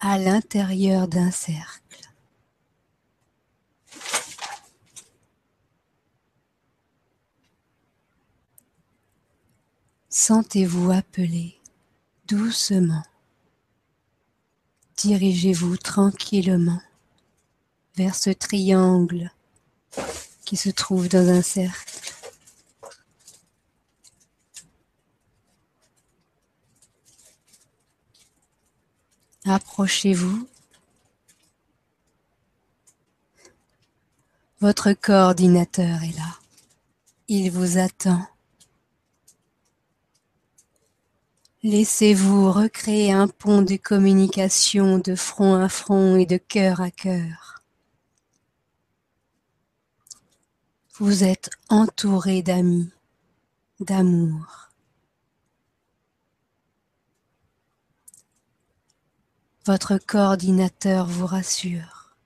à 0.00 0.18
l'intérieur 0.18 1.08
d'un 1.08 1.30
cercle. 1.30 1.80
Sentez-vous 10.08 10.90
appeler 10.90 11.58
doucement. 12.26 13.04
Dirigez-vous 14.96 15.76
tranquillement 15.76 16.82
vers 17.96 18.14
ce 18.14 18.30
triangle 18.30 19.30
qui 20.44 20.56
se 20.56 20.70
trouve 20.70 21.08
dans 21.08 21.28
un 21.28 21.42
cercle. 21.42 22.19
Approchez-vous. 29.46 30.46
Votre 34.60 34.92
coordinateur 34.92 36.02
est 36.02 36.16
là. 36.16 36.38
Il 37.28 37.50
vous 37.50 37.78
attend. 37.78 38.26
Laissez-vous 41.62 42.52
recréer 42.52 43.12
un 43.12 43.28
pont 43.28 43.62
de 43.62 43.76
communication 43.76 44.98
de 44.98 45.14
front 45.14 45.54
à 45.54 45.70
front 45.70 46.16
et 46.16 46.26
de 46.26 46.36
cœur 46.36 46.82
à 46.82 46.90
cœur. 46.90 47.62
Vous 50.94 51.24
êtes 51.24 51.48
entouré 51.70 52.42
d'amis, 52.42 52.90
d'amour. 53.78 54.69
Votre 59.66 59.98
coordinateur 59.98 61.06
vous 61.06 61.26
rassure, 61.26 62.16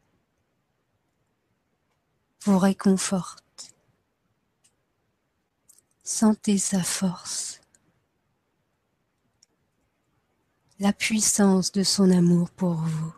vous 2.45 2.59
réconforte. 2.59 3.75
Sentez 6.03 6.59
sa 6.59 6.83
force 6.83 7.61
la 10.81 10.93
puissance 10.93 11.73
de 11.73 11.83
son 11.83 12.11
amour 12.11 12.51
pour 12.51 12.75
vous. 12.75 13.15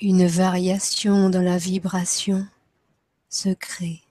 Une 0.00 0.26
variation 0.26 1.28
dans 1.28 1.42
la 1.42 1.58
vibration 1.58 2.46
se 3.28 3.50
crée. 3.50 4.02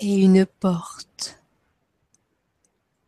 et 0.00 0.16
une 0.16 0.46
porte 0.46 1.38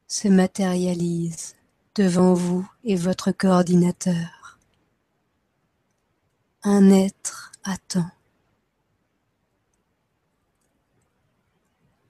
se 0.07 0.29
matérialise 0.29 1.57
devant 1.95 2.35
vous 2.35 2.71
et 2.85 2.97
votre 2.97 3.33
coordinateur. 3.33 4.59
Un 6.63 6.91
être 6.91 7.51
attend. 7.65 8.11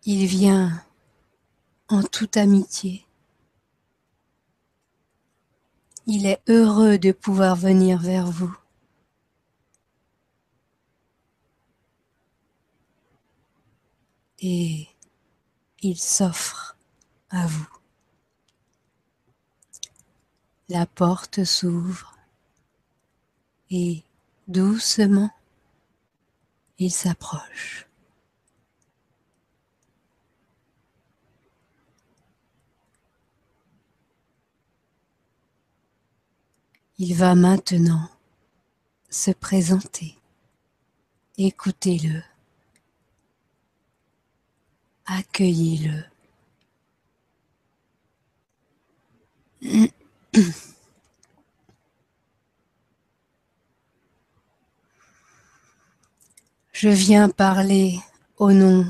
Il 0.04 0.26
vient 0.26 0.84
en 1.88 2.02
toute 2.02 2.36
amitié. 2.36 3.06
Il 6.06 6.26
est 6.26 6.40
heureux 6.48 6.98
de 6.98 7.12
pouvoir 7.12 7.56
venir 7.56 7.98
vers 7.98 8.30
vous. 8.30 8.54
et 14.42 14.88
il 15.82 15.98
s'offre 15.98 16.76
à 17.30 17.46
vous. 17.46 17.68
La 20.68 20.84
porte 20.84 21.44
s'ouvre 21.44 22.16
et 23.70 24.02
doucement 24.48 25.30
il 26.78 26.90
s'approche. 26.90 27.86
Il 37.04 37.16
va 37.16 37.34
maintenant 37.34 38.08
se 39.10 39.32
présenter. 39.32 40.16
Écoutez-le. 41.36 42.22
Accueillez-le. 45.06 46.04
Je 56.72 56.88
viens 56.88 57.28
parler 57.28 57.98
au 58.36 58.52
nom 58.52 58.86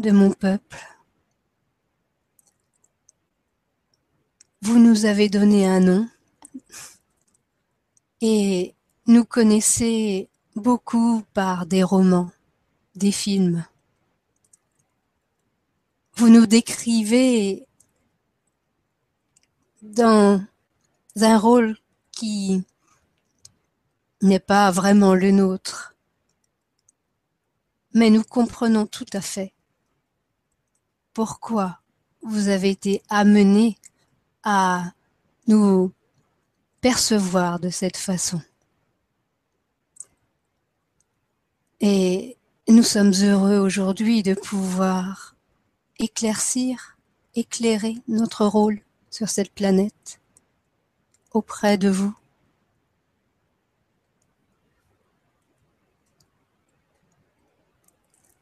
de 0.00 0.10
mon 0.10 0.32
peuple. 0.32 0.86
Vous 4.60 4.78
nous 4.78 5.06
avez 5.06 5.30
donné 5.30 5.66
un 5.66 5.80
nom 5.80 6.06
et 8.20 8.74
nous 9.06 9.24
connaissez 9.24 10.28
beaucoup 10.56 11.22
par 11.34 11.66
des 11.66 11.82
romans, 11.82 12.30
des 12.94 13.12
films. 13.12 13.64
Vous 16.16 16.28
nous 16.28 16.46
décrivez 16.46 17.66
dans 19.82 20.44
un 21.16 21.38
rôle 21.38 21.78
qui 22.12 22.64
n'est 24.20 24.40
pas 24.40 24.70
vraiment 24.70 25.14
le 25.14 25.30
nôtre. 25.30 25.94
Mais 27.94 28.10
nous 28.10 28.24
comprenons 28.24 28.86
tout 28.86 29.06
à 29.12 29.20
fait 29.20 29.52
pourquoi 31.14 31.80
vous 32.22 32.48
avez 32.48 32.70
été 32.70 33.02
amené 33.08 33.78
à 34.42 34.92
nous 35.46 35.92
percevoir 36.80 37.60
de 37.60 37.70
cette 37.70 37.96
façon. 37.96 38.40
Et 41.80 42.36
nous 42.68 42.82
sommes 42.82 43.12
heureux 43.22 43.58
aujourd'hui 43.58 44.22
de 44.22 44.34
pouvoir 44.34 45.36
éclaircir, 45.98 46.98
éclairer 47.34 47.96
notre 48.08 48.46
rôle 48.46 48.80
sur 49.10 49.28
cette 49.28 49.52
planète 49.52 50.20
auprès 51.32 51.78
de 51.78 51.88
vous. 51.88 52.16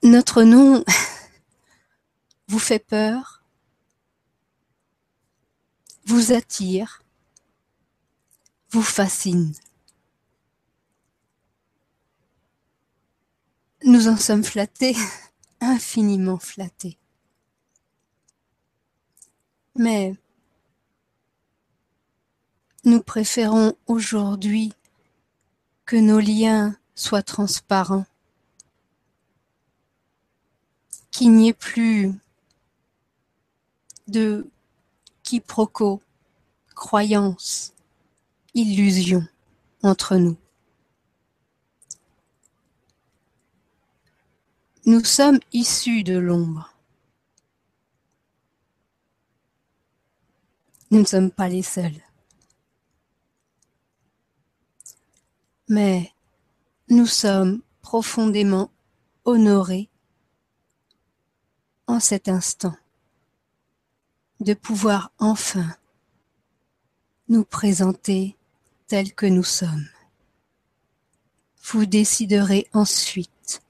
Notre 0.02 0.42
nom 0.42 0.84
vous 2.48 2.58
fait 2.58 2.78
peur, 2.78 3.42
vous 6.04 6.32
attire, 6.32 7.02
vous 8.76 8.82
fascine. 8.82 9.54
Nous 13.84 14.08
en 14.08 14.18
sommes 14.18 14.44
flattés, 14.44 14.94
infiniment 15.62 16.38
flattés. 16.38 16.98
Mais 19.76 20.14
nous 22.84 23.02
préférons 23.02 23.78
aujourd'hui 23.86 24.74
que 25.86 25.96
nos 25.96 26.20
liens 26.20 26.76
soient 26.94 27.22
transparents, 27.22 28.04
qu'il 31.10 31.32
n'y 31.32 31.48
ait 31.48 31.54
plus 31.54 32.12
de 34.06 34.46
quiproquos, 35.22 36.02
croyances, 36.74 37.72
illusions 38.56 39.26
entre 39.82 40.16
nous. 40.16 40.36
Nous 44.86 45.04
sommes 45.04 45.40
issus 45.52 46.02
de 46.02 46.16
l'ombre. 46.16 46.72
Nous 50.90 51.00
ne 51.00 51.04
sommes 51.04 51.30
pas 51.30 51.48
les 51.48 51.62
seuls. 51.62 52.00
Mais 55.68 56.12
nous 56.88 57.06
sommes 57.06 57.60
profondément 57.82 58.70
honorés 59.24 59.90
en 61.88 62.00
cet 62.00 62.28
instant 62.28 62.76
de 64.40 64.54
pouvoir 64.54 65.12
enfin 65.18 65.76
nous 67.28 67.44
présenter 67.44 68.35
tels 68.88 69.12
que 69.14 69.26
nous 69.26 69.44
sommes. 69.44 69.88
Vous 71.64 71.86
déciderez 71.86 72.68
ensuite 72.72 73.62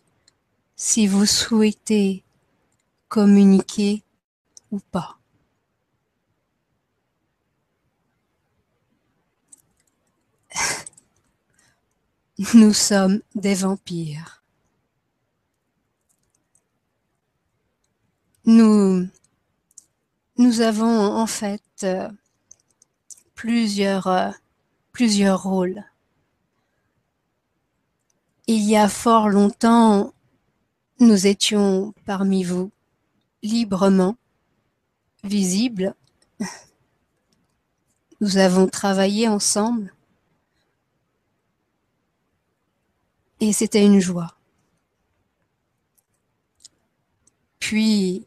si 0.77 1.07
vous 1.07 1.27
souhaitez 1.27 2.23
communiquer 3.09 4.03
ou 4.71 4.79
pas. 4.79 5.19
Nous 12.55 12.75
sommes 12.75 13.23
des 13.35 13.55
vampires. 13.55 14.43
Nous, 18.45 19.09
nous 20.37 20.61
avons 20.61 21.17
en 21.17 21.27
fait 21.27 21.63
euh, 21.83 22.09
plusieurs, 23.35 24.07
euh, 24.07 24.31
plusieurs 24.97 25.43
rôles. 25.43 25.85
Il 28.47 28.63
y 28.63 28.79
a 28.79 28.89
fort 28.89 29.29
longtemps, 29.29 30.15
nous 31.01 31.27
étions 31.27 31.93
parmi 32.07 32.45
vous, 32.45 32.71
librement, 33.43 34.17
visibles. 35.23 35.95
Nous 38.23 38.39
avons 38.39 38.69
travaillé 38.69 39.29
ensemble 39.29 39.93
et 43.41 43.53
c'était 43.53 43.85
une 43.85 44.01
joie. 44.01 44.35
Puis, 47.59 48.25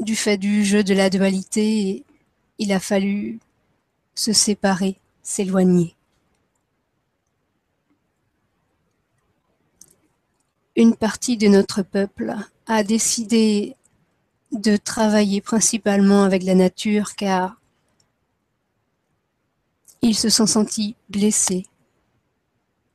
du 0.00 0.16
fait 0.16 0.38
du 0.38 0.64
jeu 0.64 0.82
de 0.82 0.94
la 0.94 1.10
dualité, 1.10 2.06
il 2.56 2.72
a 2.72 2.80
fallu 2.80 3.38
se 4.18 4.32
séparer, 4.32 4.98
s'éloigner. 5.22 5.94
Une 10.74 10.96
partie 10.96 11.36
de 11.36 11.46
notre 11.46 11.82
peuple 11.82 12.34
a 12.66 12.82
décidé 12.82 13.76
de 14.50 14.76
travailler 14.76 15.40
principalement 15.40 16.24
avec 16.24 16.42
la 16.42 16.56
nature 16.56 17.14
car 17.14 17.60
ils 20.02 20.16
se 20.16 20.30
sont 20.30 20.46
sentis 20.46 20.96
blessés 21.08 21.66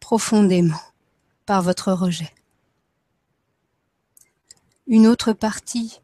profondément 0.01 0.81
par 1.45 1.61
votre 1.61 1.93
rejet. 1.93 2.33
Une 4.87 5.07
autre 5.07 5.31
partie 5.31 6.01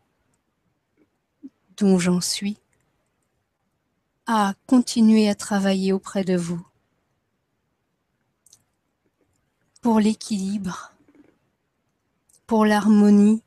dont 1.75 1.99
j'en 1.99 2.21
suis 2.21 2.57
a 4.31 4.53
continué 4.67 5.27
à 5.27 5.33
travailler 5.33 5.91
auprès 5.91 6.23
de 6.23 6.35
vous 6.35 6.63
pour 9.81 9.99
l'équilibre, 9.99 10.93
pour 12.45 12.63
l'harmonie, 12.63 13.41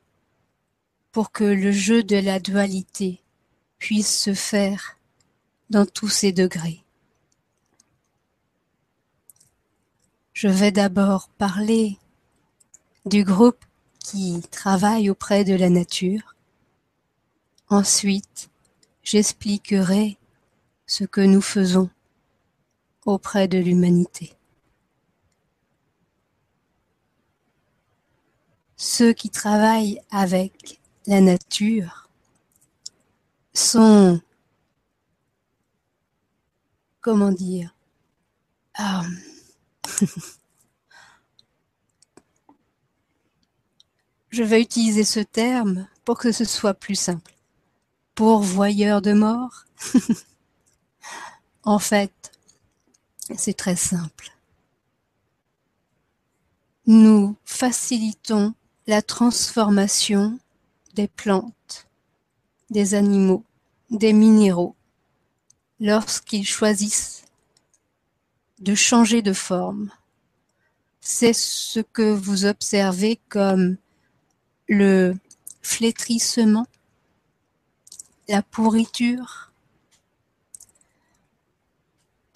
pour 1.12 1.30
que 1.30 1.44
le 1.44 1.70
jeu 1.70 2.02
de 2.02 2.16
la 2.16 2.40
dualité 2.40 3.20
puisse 3.78 4.22
se 4.22 4.34
faire 4.34 4.98
dans 5.70 5.86
tous 5.86 6.08
ses 6.08 6.32
degrés. 6.32 6.82
Je 10.32 10.48
vais 10.48 10.72
d'abord 10.72 11.28
parler 11.38 11.96
du 13.06 13.22
groupe 13.22 13.64
qui 14.00 14.42
travaille 14.50 15.10
auprès 15.10 15.44
de 15.44 15.54
la 15.54 15.70
nature. 15.70 16.34
Ensuite, 17.68 18.50
j'expliquerai 19.04 20.18
ce 20.92 21.04
que 21.04 21.22
nous 21.22 21.40
faisons 21.40 21.88
auprès 23.06 23.48
de 23.48 23.56
l'humanité. 23.56 24.34
Ceux 28.76 29.14
qui 29.14 29.30
travaillent 29.30 30.02
avec 30.10 30.82
la 31.06 31.22
nature 31.22 32.10
sont, 33.54 34.20
comment 37.00 37.32
dire, 37.32 37.74
euh, 38.78 38.84
Je 44.28 44.42
vais 44.42 44.60
utiliser 44.60 45.04
ce 45.04 45.20
terme 45.20 45.88
pour 46.04 46.18
que 46.18 46.32
ce 46.32 46.44
soit 46.44 46.74
plus 46.74 46.96
simple. 46.96 47.34
Pourvoyeur 48.14 49.00
de 49.00 49.14
mort 49.14 49.64
En 51.64 51.78
fait, 51.78 52.32
c'est 53.36 53.56
très 53.56 53.76
simple. 53.76 54.32
Nous 56.86 57.36
facilitons 57.44 58.54
la 58.88 59.02
transformation 59.02 60.38
des 60.94 61.06
plantes, 61.06 61.86
des 62.70 62.94
animaux, 62.94 63.44
des 63.90 64.12
minéraux 64.12 64.74
lorsqu'ils 65.78 66.46
choisissent 66.46 67.24
de 68.58 68.74
changer 68.74 69.22
de 69.22 69.32
forme. 69.32 69.90
C'est 71.00 71.32
ce 71.32 71.80
que 71.80 72.12
vous 72.12 72.44
observez 72.44 73.20
comme 73.28 73.76
le 74.68 75.14
flétrissement, 75.62 76.66
la 78.28 78.42
pourriture. 78.42 79.51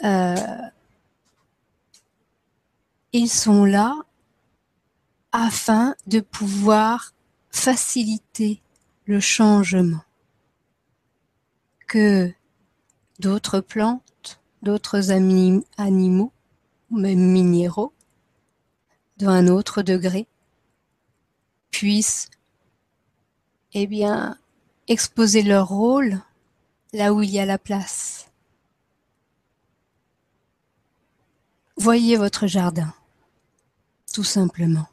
Euh, 0.05 0.37
ils 3.13 3.31
sont 3.31 3.65
là 3.65 3.95
afin 5.33 5.95
de 6.07 6.21
pouvoir 6.21 7.15
faciliter 7.51 8.61
le 9.07 9.21
changement 9.21 10.03
que 11.87 12.33
d'autres 13.21 13.61
plantes, 13.61 14.41
d'autres 14.63 15.11
animaux, 15.11 16.33
même 16.91 17.21
minéraux, 17.21 17.93
d'un 19.17 19.49
autre 19.49 19.83
degré, 19.83 20.27
puissent 21.71 22.29
eh 23.73 23.87
bien, 23.87 24.39
exposer 24.89 25.43
leur 25.43 25.69
rôle 25.69 26.19
là 26.93 27.13
où 27.13 27.23
il 27.23 27.31
y 27.31 27.39
a 27.39 27.47
la 27.47 27.59
place. 27.59 28.26
Voyez 31.77 32.17
votre 32.17 32.47
jardin, 32.47 32.95
tout 34.13 34.25
simplement. 34.25 34.89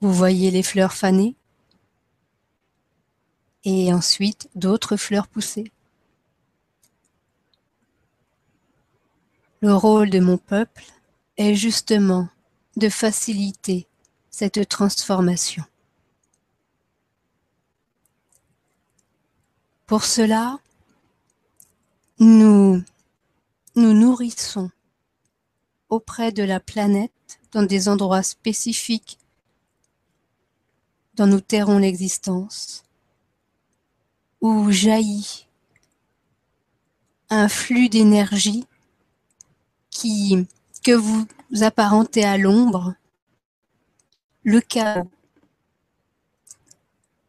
Vous 0.00 0.12
voyez 0.12 0.50
les 0.50 0.62
fleurs 0.62 0.94
fanées 0.94 1.36
et 3.64 3.92
ensuite 3.92 4.48
d'autres 4.54 4.96
fleurs 4.96 5.28
pousser. 5.28 5.70
Le 9.60 9.74
rôle 9.74 10.10
de 10.10 10.20
mon 10.20 10.38
peuple 10.38 10.84
est 11.36 11.54
justement 11.54 12.28
de 12.76 12.88
faciliter 12.88 13.86
cette 14.30 14.68
transformation. 14.68 15.64
Pour 19.86 20.04
cela, 20.04 20.58
nous 22.18 22.82
nous 23.76 23.92
nourrissons 23.92 24.70
auprès 25.88 26.32
de 26.32 26.42
la 26.42 26.60
planète 26.60 27.40
dans 27.52 27.62
des 27.62 27.88
endroits 27.88 28.22
spécifiques 28.22 29.18
dont 31.14 31.26
nous 31.26 31.40
tairons 31.40 31.78
l'existence, 31.78 32.84
où 34.40 34.70
jaillit 34.70 35.46
un 37.30 37.48
flux 37.48 37.88
d'énergie 37.88 38.66
qui 39.90 40.46
que 40.82 40.92
vous 40.92 41.26
apparentez 41.62 42.24
à 42.24 42.36
l'ombre, 42.36 42.94
le 44.42 44.60
chaos. 44.60 45.10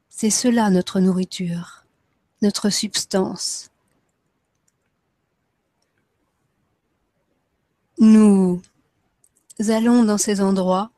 C'est 0.10 0.30
cela 0.30 0.70
notre 0.70 1.00
nourriture, 1.00 1.86
notre 2.42 2.70
substance. 2.70 3.70
Nous 7.98 8.62
allons 9.70 10.04
dans 10.04 10.18
ces 10.18 10.42
endroits 10.42 10.92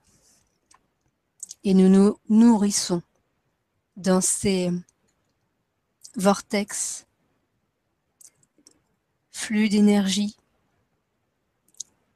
et 1.64 1.76
nous 1.76 1.90
nous 1.90 2.18
nourrissons 2.28 3.04
dans 3.98 4.20
ces 4.20 4.72
vortex, 6.16 7.06
flux 9.32 9.70
d'énergie 9.70 10.36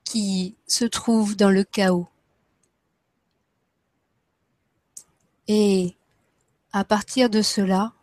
qui 0.04 0.56
se 0.66 0.86
trouvent 0.86 1.36
dans 1.36 1.52
le 1.52 1.64
chaos. 1.64 2.08
Et 5.48 5.96
à 6.74 6.84
partir 6.84 7.30
de 7.30 7.44
cela, 7.44 7.94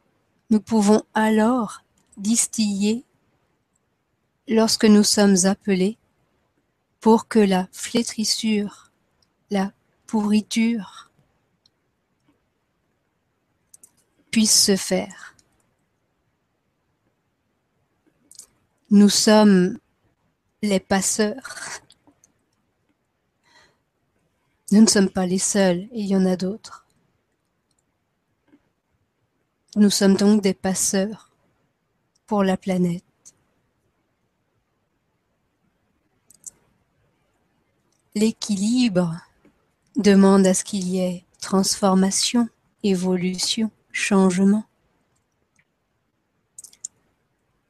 nous 0.51 0.61
pouvons 0.61 1.03
alors 1.14 1.83
distiller 2.17 3.05
lorsque 4.47 4.85
nous 4.85 5.03
sommes 5.03 5.45
appelés 5.45 5.99
pour 7.09 7.27
que 7.27 7.38
la 7.38 7.66
flétrissure, 7.73 8.92
la 9.49 9.73
pourriture 10.07 11.11
puisse 14.31 14.66
se 14.66 14.77
faire. 14.77 15.35
Nous 18.90 19.09
sommes 19.09 19.79
les 20.61 20.81
passeurs. 20.81 21.81
Nous 24.71 24.83
ne 24.83 24.87
sommes 24.87 25.09
pas 25.09 25.25
les 25.25 25.38
seuls, 25.38 25.88
il 25.92 26.05
y 26.09 26.14
en 26.14 26.27
a 26.27 26.37
d'autres. 26.37 26.85
Nous 29.77 29.88
sommes 29.88 30.18
donc 30.18 30.42
des 30.42 30.53
passeurs 30.53 31.31
pour 32.27 32.44
la 32.44 32.59
planète. 32.59 33.08
L'équilibre 38.18 39.14
demande 39.94 40.44
à 40.44 40.52
ce 40.52 40.64
qu'il 40.64 40.88
y 40.88 40.98
ait 40.98 41.24
transformation, 41.40 42.48
évolution, 42.83 43.70
changement. 43.92 44.64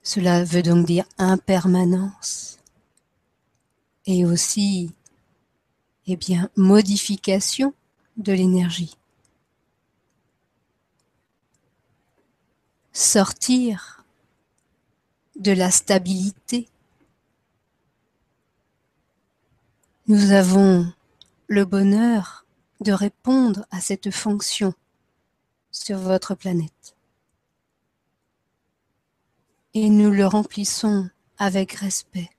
Cela 0.03 0.45
veut 0.45 0.63
donc 0.63 0.87
dire 0.87 1.05
impermanence 1.19 2.61
et 4.07 4.25
aussi 4.25 4.91
eh 6.07 6.17
bien, 6.17 6.49
modification 6.57 7.75
de 8.17 8.33
l'énergie. 8.33 8.97
Sortir 12.95 14.03
de 15.37 15.53
la 15.53 15.71
stabilité. 15.71 16.71
Nous 20.09 20.31
avons 20.31 20.91
le 21.49 21.67
bonheur 21.67 22.47
de 22.81 22.93
répondre 22.93 23.67
à 23.71 23.83
cette 23.83 24.11
fonction 24.11 24.73
sur 25.71 25.99
votre 25.99 26.35
planète 26.35 26.97
et 29.75 29.91
nous 29.91 30.11
le 30.11 30.27
remplissons 30.27 31.11
avec 31.37 31.73
respect 31.73 32.31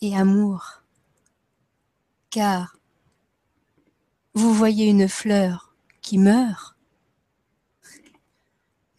et 0.00 0.16
amour. 0.16 0.82
Car 2.30 2.76
vous 4.34 4.52
voyez 4.52 4.86
une 4.86 5.08
fleur 5.08 5.76
qui 6.00 6.18
meurt. 6.18 6.74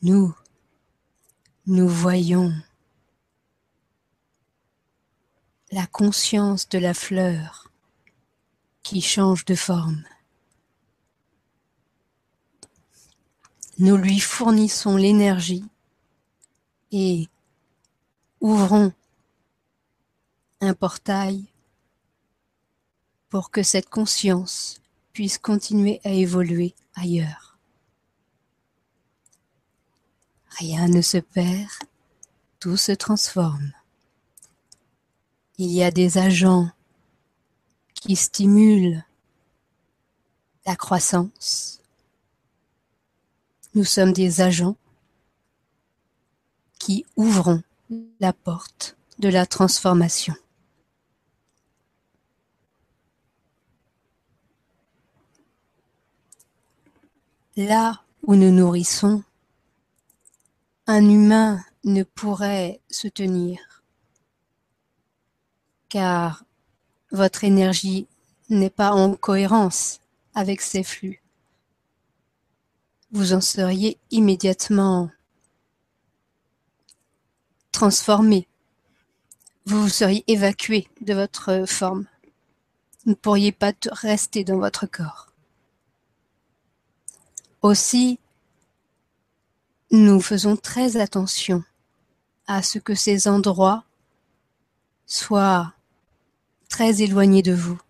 Nous, 0.03 0.33
nous 1.65 1.89
voyons 1.89 2.53
la 5.71 5.85
conscience 5.85 6.69
de 6.69 6.79
la 6.79 6.93
fleur 6.93 7.71
qui 8.83 9.01
change 9.01 9.43
de 9.45 9.55
forme. 9.55 10.03
Nous 13.79 13.97
lui 13.97 14.19
fournissons 14.19 14.95
l'énergie 14.95 15.65
et 16.91 17.27
ouvrons 18.39 18.93
un 20.61 20.73
portail 20.73 21.45
pour 23.29 23.51
que 23.51 23.61
cette 23.61 23.89
conscience 23.89 24.81
puisse 25.11 25.37
continuer 25.37 25.99
à 26.05 26.11
évoluer 26.11 26.73
ailleurs. 26.95 27.57
Rien 30.57 30.87
ne 30.87 31.01
se 31.01 31.17
perd, 31.17 31.69
tout 32.59 32.77
se 32.77 32.93
transforme. 32.93 33.73
Il 35.59 35.71
y 35.71 35.83
a 35.83 35.89
des 35.89 36.17
agents 36.19 36.69
qui 37.95 38.15
stimulent 38.15 39.03
la 40.67 40.75
croissance. 40.75 41.81
Nous 43.73 43.83
sommes 43.83 44.13
des 44.13 44.41
agents 44.41 44.75
qui 46.77 47.05
ouvrons 47.15 47.63
la 48.19 48.33
porte 48.33 48.97
de 49.19 49.29
la 49.29 49.45
transformation. 49.45 50.35
Là 57.55 58.03
où 58.21 58.35
nous 58.35 58.51
nourrissons, 58.51 59.23
un 60.85 61.09
humain 61.09 61.65
ne 61.83 62.03
pourrait 62.03 62.81
se 62.91 63.07
tenir, 63.07 63.76
car 65.89 66.43
votre 67.11 67.43
énergie 67.43 68.07
n'est 68.49 68.69
pas 68.69 68.91
en 68.91 69.13
cohérence 69.13 69.99
avec 70.35 70.61
ces 70.61 70.83
flux. 70.83 71.21
Vous 73.11 73.33
en 73.33 73.41
seriez 73.41 73.97
immédiatement 74.11 75.09
transformé. 77.71 78.47
Vous 79.65 79.81
vous 79.83 79.89
seriez 79.89 80.23
évacué 80.27 80.87
de 81.01 81.13
votre 81.13 81.65
forme. 81.67 82.05
Vous 83.05 83.11
ne 83.11 83.15
pourriez 83.15 83.51
pas 83.51 83.73
rester 83.91 84.43
dans 84.43 84.57
votre 84.57 84.85
corps. 84.87 85.27
Aussi, 87.61 88.19
nous 89.91 90.19
faisons 90.21 90.57
très 90.57 90.97
attention 90.97 91.63
à 92.45 92.61
ce 92.61 92.79
que 92.79 92.95
ces 92.95 93.27
endroits 93.27 93.83
soient 95.05 95.73
très 96.77 97.01
éloignés 97.01 97.41
de 97.41 97.55
vous. 97.55 97.81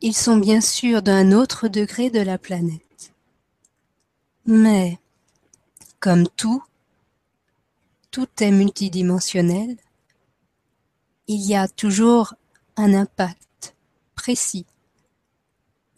Ils 0.00 0.16
sont 0.16 0.38
bien 0.38 0.62
sûr 0.62 1.02
d'un 1.02 1.32
autre 1.32 1.68
degré 1.68 2.08
de 2.08 2.20
la 2.20 2.38
planète. 2.38 3.12
Mais, 4.46 4.98
comme 6.00 6.26
tout, 6.28 6.64
tout 8.10 8.28
est 8.40 8.50
multidimensionnel, 8.50 9.76
il 11.26 11.42
y 11.42 11.54
a 11.54 11.68
toujours 11.68 12.32
un 12.78 12.94
impact 12.94 13.76
précis 14.14 14.64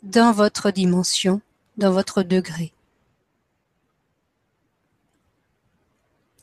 dans 0.03 0.33
votre 0.33 0.73
dimension, 0.73 1.41
dans 1.77 1.93
votre 1.93 2.25
degré. 2.25 2.73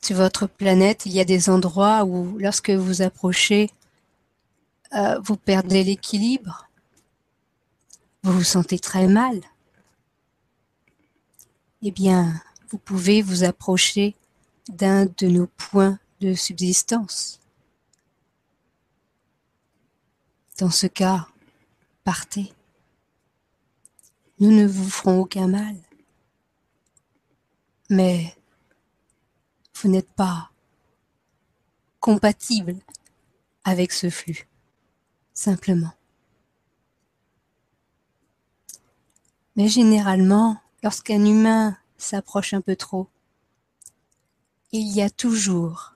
Sur 0.08 0.16
votre 0.16 0.46
planète, 0.46 1.04
il 1.04 1.12
y 1.12 1.20
a 1.20 1.26
des 1.26 1.50
endroits 1.50 2.02
où, 2.06 2.38
lorsque 2.38 2.70
vous 2.70 3.02
approchez, 3.02 3.68
euh, 4.94 5.20
vous 5.20 5.36
perdez 5.36 5.84
l'équilibre, 5.84 6.66
vous 8.22 8.32
vous 8.32 8.42
sentez 8.42 8.78
très 8.78 9.06
mal. 9.06 9.38
Eh 11.82 11.90
bien, 11.90 12.40
vous 12.70 12.78
pouvez 12.78 13.20
vous 13.20 13.44
approcher 13.44 14.16
d'un 14.70 15.04
de 15.04 15.26
nos 15.26 15.46
points 15.46 15.98
de 16.22 16.32
subsistance. 16.32 17.38
Dans 20.58 20.70
ce 20.70 20.86
cas, 20.86 21.28
partez. 22.04 22.54
Nous 24.40 24.52
ne 24.52 24.66
vous 24.66 24.88
ferons 24.88 25.20
aucun 25.20 25.48
mal. 25.48 25.76
Mais 27.90 28.37
vous 29.80 29.88
n'êtes 29.88 30.10
pas 30.12 30.50
compatible 32.00 32.76
avec 33.64 33.92
ce 33.92 34.10
flux, 34.10 34.48
simplement. 35.34 35.92
Mais 39.56 39.68
généralement, 39.68 40.60
lorsqu'un 40.82 41.24
humain 41.24 41.76
s'approche 41.96 42.54
un 42.54 42.60
peu 42.60 42.76
trop, 42.76 43.08
il 44.72 44.86
y 44.88 45.02
a 45.02 45.10
toujours 45.10 45.94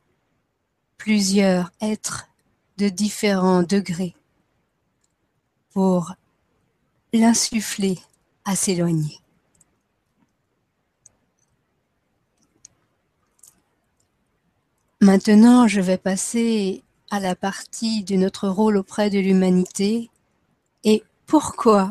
plusieurs 0.97 1.71
êtres 1.81 2.29
de 2.79 2.89
différents 2.89 3.63
degrés 3.63 4.15
pour 5.71 6.15
l'insuffler 7.13 7.99
à 8.45 8.57
s'éloigner. 8.57 9.22
Maintenant, 15.03 15.67
je 15.67 15.81
vais 15.81 15.99
passer 15.99 16.85
à 17.11 17.19
la 17.19 17.35
partie 17.35 18.05
de 18.05 18.15
notre 18.15 18.47
rôle 18.49 18.77
auprès 18.77 19.11
de 19.11 19.19
l'humanité 19.19 20.11
et 20.85 21.03
pourquoi 21.27 21.91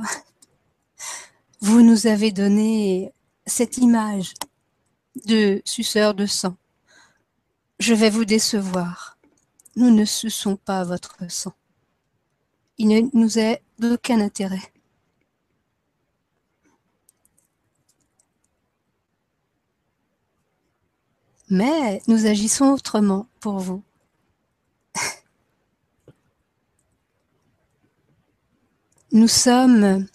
vous 1.59 1.81
nous 1.81 2.07
avez 2.07 2.31
donné 2.31 3.11
cette 3.45 3.77
image 3.77 4.33
de 5.25 5.61
suceur 5.65 6.13
de 6.13 6.25
sang? 6.25 6.55
Je 7.79 7.93
vais 7.93 8.09
vous 8.09 8.23
décevoir. 8.23 9.17
Nous 9.75 9.89
ne 9.89 10.05
suçons 10.05 10.55
pas 10.55 10.85
votre 10.85 11.17
sang. 11.29 11.53
Il 12.77 12.87
ne 12.87 13.01
nous 13.13 13.37
est 13.37 13.61
d'aucun 13.77 14.21
intérêt. 14.21 14.70
Mais 21.51 22.01
nous 22.07 22.25
agissons 22.25 22.71
autrement 22.71 23.27
pour 23.39 23.59
vous. 23.59 23.83
Nous 29.11 29.27
sommes 29.27 30.07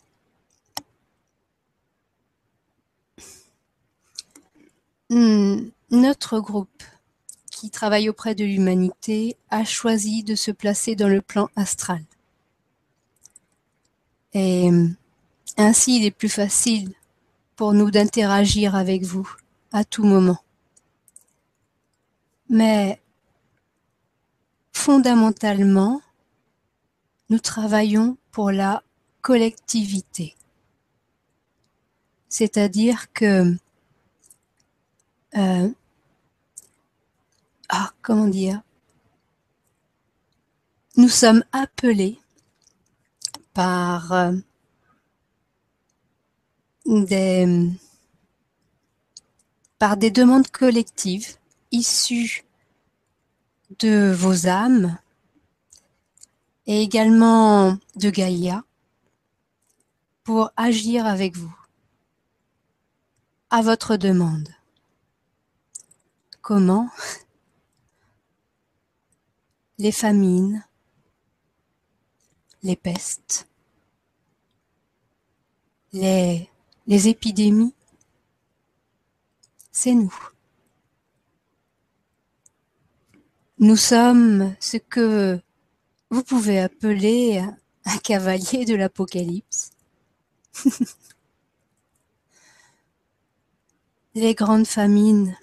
Hmm, 5.09 5.69
notre 5.93 6.41
groupe 6.41 6.83
qui 7.53 7.71
travaille 7.71 8.09
auprès 8.09 8.35
de 8.35 8.45
l'humanité 8.45 9.37
a 9.51 9.65
choisi 9.65 10.25
de 10.25 10.35
se 10.35 10.51
placer 10.51 10.97
dans 10.97 11.07
le 11.07 11.23
plan 11.23 11.49
astral. 11.55 12.03
Et 14.35 14.69
ainsi, 15.57 15.99
il 15.99 16.05
est 16.05 16.11
plus 16.11 16.29
facile 16.29 16.93
pour 17.55 17.73
nous 17.73 17.93
d'interagir 17.93 18.75
avec 18.75 19.05
vous 19.05 19.31
à 19.73 19.85
tout 19.85 20.05
moment. 20.05 20.39
Mais 22.49 23.01
fondamentalement, 24.73 26.01
nous 27.29 27.41
travaillons 27.41 28.17
pour 28.31 28.51
la 28.51 28.83
collectivité. 29.21 30.37
C'est-à-dire 32.29 33.13
que 33.13 33.57
euh, 35.37 35.69
ah, 37.69 37.93
comment 38.01 38.29
dire? 38.29 38.63
Nous 40.97 41.09
sommes 41.09 41.45
appelés 41.53 42.19
par 43.53 44.13
euh, 44.13 44.33
des 46.87 47.71
par 49.79 49.97
des 49.97 50.11
demandes 50.11 50.49
collectives 50.49 51.37
issues 51.77 52.45
de 53.79 54.13
vos 54.13 54.47
âmes 54.47 54.99
et 56.67 56.83
également 56.83 57.79
de 57.97 58.11
Gaïa 58.11 58.65
pour 60.25 60.51
agir 60.57 61.07
avec 61.07 61.37
vous 61.37 61.55
à 63.51 63.63
votre 63.63 63.97
demande. 63.97 64.49
Comment 66.41 66.89
les 69.79 69.93
famines, 69.93 70.65
les 72.63 72.77
pestes, 72.77 73.47
les 75.93 76.49
épidémies, 76.87 77.75
c'est 79.71 79.95
nous. 79.95 80.15
Nous 83.59 83.77
sommes 83.79 84.55
ce 84.61 84.77
que 84.77 85.41
vous 86.11 86.23
pouvez 86.23 86.61
appeler 86.61 87.43
un 87.87 87.97
cavalier 87.99 88.67
de 88.67 88.75
l'Apocalypse. 88.75 89.71
les 94.15 94.35
grandes 94.35 94.67
famines, 94.67 95.39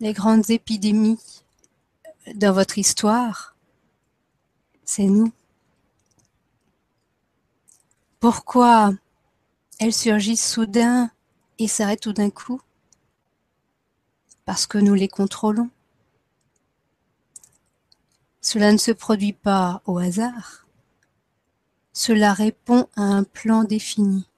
les 0.00 0.12
grandes 0.12 0.50
épidémies 0.50 1.20
dans 2.34 2.52
votre 2.52 2.76
histoire, 2.76 3.54
c'est 4.84 5.04
nous. 5.04 5.32
Pourquoi 8.18 8.92
elles 9.78 9.94
surgissent 9.94 10.50
soudain 10.50 11.08
et 11.60 11.68
s'arrêtent 11.68 12.00
tout 12.00 12.12
d'un 12.12 12.30
coup? 12.30 12.60
Parce 14.44 14.66
que 14.66 14.78
nous 14.78 14.94
les 14.94 15.06
contrôlons. 15.08 15.70
Cela 18.44 18.72
ne 18.72 18.76
se 18.76 18.90
produit 18.90 19.32
pas 19.32 19.80
au 19.86 19.96
hasard. 19.96 20.66
Cela 21.94 22.34
répond 22.34 22.88
à 22.94 23.00
un 23.00 23.24
plan 23.24 23.64
défini, 23.64 24.28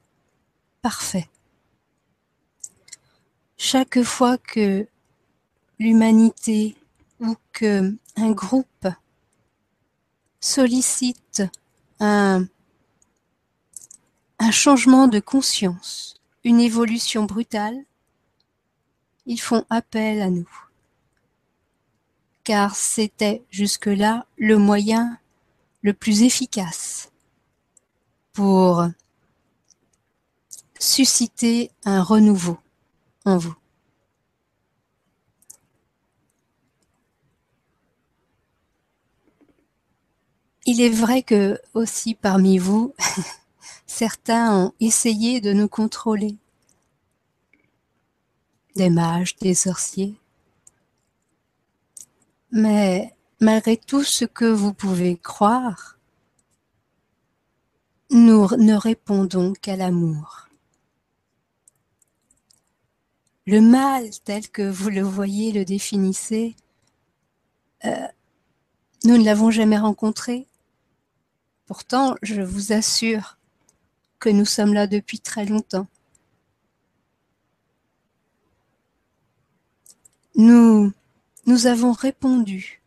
parfait. 0.81 1.27
Chaque 3.57 4.01
fois 4.03 4.37
que 4.37 4.87
l'humanité 5.77 6.77
ou 7.19 7.35
que 7.51 7.93
un 8.15 8.31
groupe 8.31 8.87
sollicite 10.39 11.43
un, 11.99 12.47
un 14.39 14.51
changement 14.51 15.09
de 15.09 15.19
conscience, 15.19 16.15
une 16.45 16.61
évolution 16.61 17.25
brutale, 17.25 17.83
ils 19.25 19.41
font 19.41 19.65
appel 19.69 20.21
à 20.21 20.29
nous. 20.29 20.66
Car 22.47 22.77
c'était 22.77 23.43
jusque-là 23.49 24.25
le 24.37 24.57
moyen 24.57 25.19
le 25.81 25.91
plus 25.91 26.23
efficace 26.23 27.11
pour 28.31 28.87
susciter 30.79 31.71
un 31.83 32.01
renouveau 32.01 32.57
en 33.25 33.37
vous. 33.37 33.57
Il 40.65 40.79
est 40.79 40.87
vrai 40.87 41.23
que 41.23 41.59
aussi 41.73 42.15
parmi 42.15 42.59
vous, 42.59 42.95
certains 43.87 44.55
ont 44.57 44.73
essayé 44.79 45.41
de 45.41 45.51
nous 45.51 45.67
contrôler. 45.67 46.37
Des 48.77 48.89
mages, 48.89 49.35
des 49.35 49.53
sorciers. 49.53 50.17
Mais 52.51 53.15
malgré 53.39 53.77
tout 53.77 54.03
ce 54.03 54.25
que 54.25 54.45
vous 54.45 54.73
pouvez 54.73 55.17
croire, 55.17 55.97
nous 58.09 58.47
ne 58.57 58.73
répondons 58.73 59.53
qu'à 59.53 59.75
l'amour. 59.75 60.47
Le 63.45 63.61
mal 63.61 64.09
tel 64.25 64.49
que 64.49 64.61
vous 64.61 64.89
le 64.89 65.01
voyez, 65.01 65.51
le 65.51 65.65
définissez, 65.65 66.55
euh, 67.85 68.07
nous 69.03 69.17
ne 69.17 69.23
l'avons 69.23 69.51
jamais 69.51 69.77
rencontré. 69.77 70.47
Pourtant, 71.65 72.15
je 72.21 72.41
vous 72.41 72.71
assure 72.73 73.37
que 74.19 74.29
nous 74.29 74.45
sommes 74.45 74.73
là 74.73 74.87
depuis 74.87 75.19
très 75.19 75.45
longtemps. 75.45 75.87
Nous, 80.35 80.93
nous 81.47 81.65
avons 81.65 81.93
répondu 81.93 82.81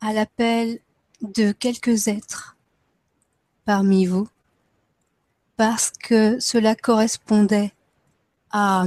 à 0.00 0.12
l'appel 0.12 0.78
de 1.22 1.52
quelques 1.52 2.06
êtres 2.06 2.56
parmi 3.64 4.04
vous 4.04 4.28
parce 5.56 5.90
que 5.90 6.38
cela 6.38 6.74
correspondait 6.74 7.72
à 8.50 8.84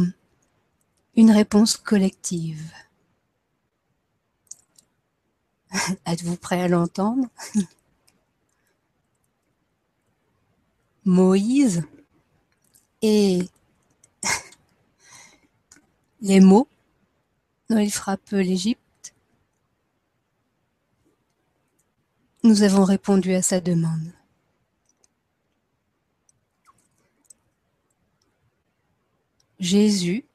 une 1.15 1.31
réponse 1.31 1.77
collective. 1.77 2.71
Êtes-vous 6.05 6.37
prêt 6.37 6.61
à 6.61 6.67
l'entendre? 6.67 7.27
Moïse 11.05 11.83
et 13.01 13.47
les 16.21 16.39
mots 16.39 16.67
il 17.69 17.91
frappe 17.91 18.29
l'Égypte, 18.31 19.13
nous 22.43 22.61
avons 22.63 22.83
répondu 22.83 23.33
à 23.33 23.41
sa 23.41 23.59
demande. 23.59 24.13
Jésus 29.59 30.25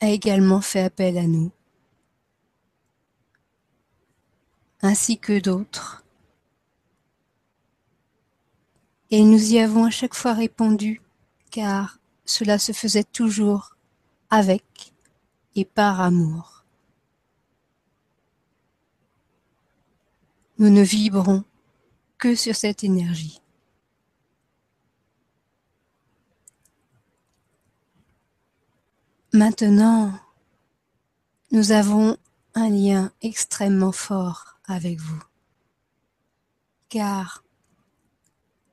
a 0.00 0.08
également 0.08 0.60
fait 0.60 0.80
appel 0.80 1.18
à 1.18 1.26
nous, 1.26 1.50
ainsi 4.80 5.18
que 5.18 5.40
d'autres 5.40 6.02
Et 9.12 9.24
nous 9.24 9.52
y 9.52 9.58
avons 9.58 9.84
à 9.84 9.90
chaque 9.90 10.14
fois 10.14 10.32
répondu, 10.32 11.02
car 11.50 11.98
cela 12.24 12.58
se 12.58 12.72
faisait 12.72 13.04
toujours 13.04 13.76
avec 14.30 14.91
et 15.54 15.64
par 15.64 16.00
amour. 16.00 16.64
Nous 20.58 20.70
ne 20.70 20.82
vibrons 20.82 21.44
que 22.18 22.34
sur 22.34 22.54
cette 22.54 22.84
énergie. 22.84 23.40
Maintenant, 29.32 30.12
nous 31.50 31.72
avons 31.72 32.16
un 32.54 32.68
lien 32.68 33.12
extrêmement 33.22 33.92
fort 33.92 34.58
avec 34.66 35.00
vous, 35.00 35.22
car 36.88 37.42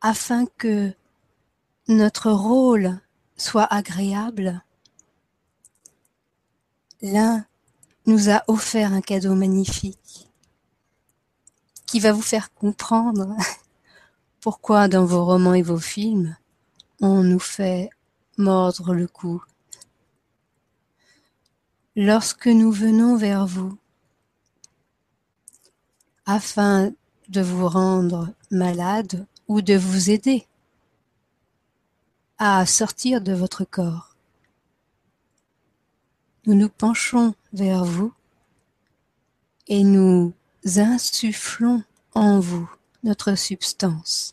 afin 0.01 0.45
que 0.45 0.93
notre 1.87 2.29
rôle 2.31 2.99
soit 3.37 3.73
agréable, 3.73 4.63
l'un 7.01 7.45
nous 8.05 8.29
a 8.29 8.43
offert 8.47 8.93
un 8.93 9.01
cadeau 9.01 9.35
magnifique 9.35 10.27
qui 11.85 11.99
va 11.99 12.11
vous 12.11 12.21
faire 12.21 12.53
comprendre 12.53 13.35
pourquoi 14.41 14.87
dans 14.87 15.05
vos 15.05 15.25
romans 15.25 15.53
et 15.53 15.61
vos 15.61 15.79
films, 15.79 16.37
on 17.01 17.23
nous 17.23 17.39
fait 17.39 17.89
mordre 18.37 18.93
le 18.93 19.07
cou. 19.07 19.43
Lorsque 21.95 22.47
nous 22.47 22.71
venons 22.71 23.17
vers 23.17 23.45
vous, 23.45 23.77
afin 26.25 26.91
de 27.29 27.41
vous 27.41 27.67
rendre 27.67 28.29
malade 28.51 29.25
ou 29.47 29.61
de 29.61 29.75
vous 29.75 30.11
aider 30.11 30.45
à 32.37 32.65
sortir 32.65 33.19
de 33.19 33.33
votre 33.33 33.65
corps. 33.65 34.08
Nous 36.45 36.53
nous 36.53 36.69
penchons 36.69 37.35
vers 37.53 37.85
vous 37.85 38.13
et 39.67 39.83
nous 39.83 40.33
insufflons 40.77 41.83
en 42.13 42.39
vous 42.39 42.69
notre 43.03 43.35
substance. 43.35 44.31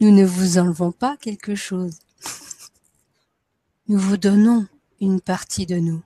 Nous 0.00 0.10
ne 0.10 0.24
vous 0.24 0.58
enlevons 0.58 0.92
pas 0.92 1.16
quelque 1.16 1.54
chose. 1.54 1.98
Nous 3.88 3.98
vous 3.98 4.16
donnons 4.16 4.66
une 5.00 5.20
partie 5.20 5.66
de 5.66 5.76
nous. 5.76 6.02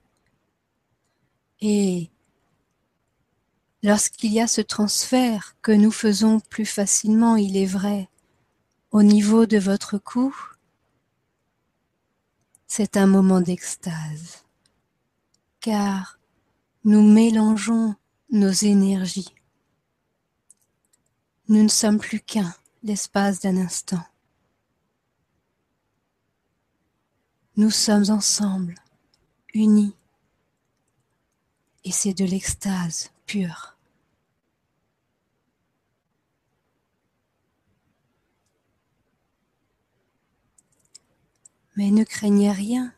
Et 1.60 2.10
Lorsqu'il 3.86 4.32
y 4.32 4.40
a 4.40 4.48
ce 4.48 4.62
transfert 4.62 5.54
que 5.62 5.70
nous 5.70 5.92
faisons 5.92 6.40
plus 6.40 6.66
facilement, 6.66 7.36
il 7.36 7.56
est 7.56 7.66
vrai, 7.66 8.08
au 8.90 9.04
niveau 9.04 9.46
de 9.46 9.58
votre 9.58 9.96
cou, 9.96 10.34
c'est 12.66 12.96
un 12.96 13.06
moment 13.06 13.40
d'extase, 13.40 14.44
car 15.66 16.20
nous 16.84 17.02
mélangeons 17.02 17.96
nos 18.30 18.52
énergies. 18.52 19.34
Nous 21.48 21.60
ne 21.60 21.68
sommes 21.68 21.98
plus 21.98 22.20
qu'un 22.20 22.54
l'espace 22.84 23.40
d'un 23.40 23.56
instant. 23.56 24.04
Nous 27.56 27.70
sommes 27.70 28.10
ensemble, 28.10 28.76
unis, 29.54 29.96
et 31.82 31.90
c'est 31.90 32.14
de 32.14 32.24
l'extase 32.24 33.10
pure. 33.26 33.76
Mais 41.74 41.90
ne 41.90 42.04
craignez 42.04 42.52
rien. 42.52 42.94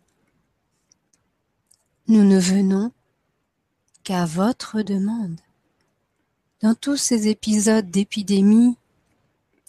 Nous 2.08 2.24
ne 2.24 2.38
venons 2.38 2.90
qu'à 4.02 4.24
votre 4.24 4.82
demande. 4.82 5.38
Dans 6.62 6.74
tous 6.74 6.96
ces 6.96 7.28
épisodes 7.28 7.90
d'épidémie, 7.90 8.76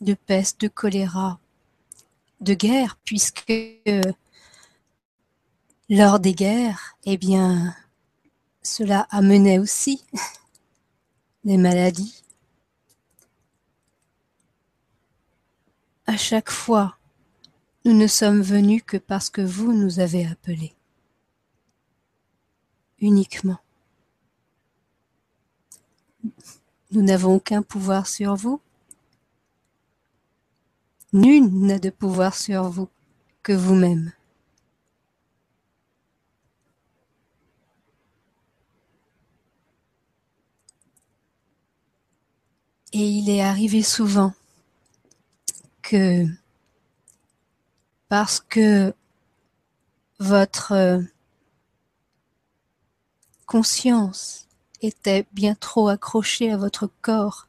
de 0.01 0.13
peste, 0.13 0.61
de 0.61 0.69
choléra, 0.69 1.39
de 2.39 2.53
guerre, 2.53 2.97
puisque 3.03 3.53
lors 5.89 6.19
des 6.19 6.33
guerres, 6.33 6.97
eh 7.03 7.17
bien, 7.17 7.75
cela 8.63 9.07
amenait 9.11 9.59
aussi 9.59 10.03
des 11.43 11.57
maladies. 11.57 12.23
À 16.07 16.17
chaque 16.17 16.49
fois 16.49 16.95
nous 17.85 17.93
ne 17.93 18.07
sommes 18.07 18.41
venus 18.41 18.83
que 18.85 18.97
parce 18.97 19.29
que 19.29 19.41
vous 19.41 19.73
nous 19.73 19.99
avez 19.99 20.25
appelés. 20.25 20.73
Uniquement. 23.01 23.59
Nous 26.91 27.01
n'avons 27.01 27.35
aucun 27.35 27.61
pouvoir 27.61 28.07
sur 28.07 28.35
vous. 28.35 28.61
Nul 31.13 31.45
n'a 31.45 31.79
de 31.79 31.89
pouvoir 31.89 32.35
sur 32.35 32.69
vous 32.69 32.89
que 33.43 33.53
vous-même. 33.53 34.11
Et 42.91 43.07
il 43.07 43.29
est 43.29 43.41
arrivé 43.41 43.83
souvent 43.83 44.33
que 45.83 46.25
parce 48.07 48.39
que 48.39 48.93
votre 50.19 51.03
conscience 53.49 54.47
était 54.83 55.25
bien 55.31 55.55
trop 55.55 55.87
accrochée 55.87 56.51
à 56.51 56.57
votre 56.57 56.87
corps 57.01 57.47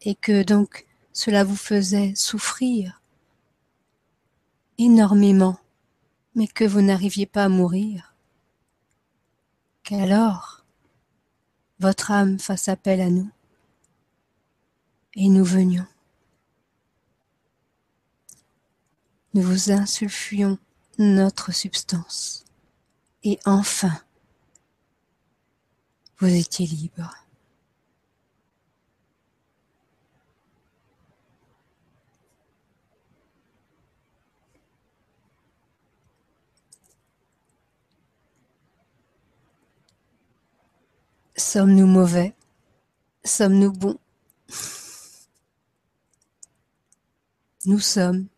et 0.00 0.14
que 0.14 0.42
donc 0.42 0.86
cela 1.12 1.44
vous 1.44 1.56
faisait 1.56 2.14
souffrir 2.14 3.02
énormément, 4.78 5.58
mais 6.34 6.48
que 6.48 6.64
vous 6.64 6.80
n'arriviez 6.80 7.26
pas 7.26 7.44
à 7.44 7.48
mourir, 7.50 8.14
qu'alors 9.82 10.64
votre 11.80 12.12
âme 12.12 12.38
fasse 12.38 12.68
appel 12.68 13.02
à 13.02 13.10
nous 13.10 13.30
et 15.16 15.28
nous 15.28 15.44
venions. 15.44 15.86
Nous 19.34 19.42
vous 19.42 19.70
insulfions 19.70 20.56
notre 20.96 21.52
substance 21.52 22.46
et 23.22 23.38
enfin 23.44 23.92
vous 26.22 26.36
étiez 26.36 26.66
libre. 26.66 27.12
Sommes-nous 41.36 41.86
mauvais? 41.86 42.34
Sommes-nous 43.24 43.72
bons? 43.72 43.98
Nous 47.66 47.80
sommes. 47.80 48.28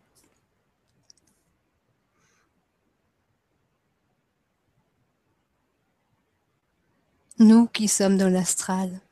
Nous 7.44 7.66
qui 7.66 7.88
sommes 7.88 8.16
dans 8.16 8.30
l'astral, 8.30 9.02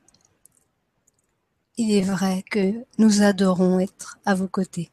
il 1.77 1.91
est 1.91 2.01
vrai 2.01 2.41
que 2.41 2.83
nous 2.97 3.21
adorons 3.21 3.79
être 3.79 4.17
à 4.25 4.33
vos 4.33 4.47
côtés. 4.47 4.89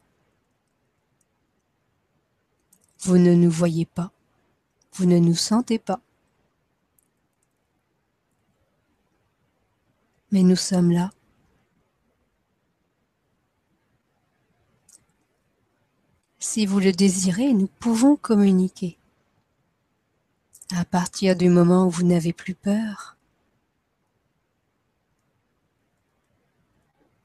Vous 2.98 3.16
ne 3.16 3.32
nous 3.32 3.50
voyez 3.50 3.86
pas, 3.86 4.12
vous 4.92 5.06
ne 5.06 5.18
nous 5.18 5.34
sentez 5.34 5.78
pas. 5.78 6.02
Mais 10.32 10.42
nous 10.42 10.54
sommes 10.54 10.90
là. 10.90 11.10
Si 16.38 16.66
vous 16.66 16.78
le 16.78 16.92
désirez, 16.92 17.54
nous 17.54 17.68
pouvons 17.68 18.16
communiquer. 18.16 18.98
À 20.76 20.84
partir 20.84 21.36
du 21.36 21.48
moment 21.48 21.86
où 21.86 21.90
vous 21.90 22.04
n'avez 22.04 22.34
plus 22.34 22.54
peur, 22.54 23.16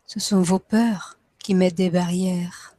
ce 0.05 0.19
sont 0.19 0.41
vos 0.41 0.59
peurs 0.59 1.17
qui 1.39 1.55
mettent 1.55 1.75
des 1.75 1.89
barrières. 1.89 2.75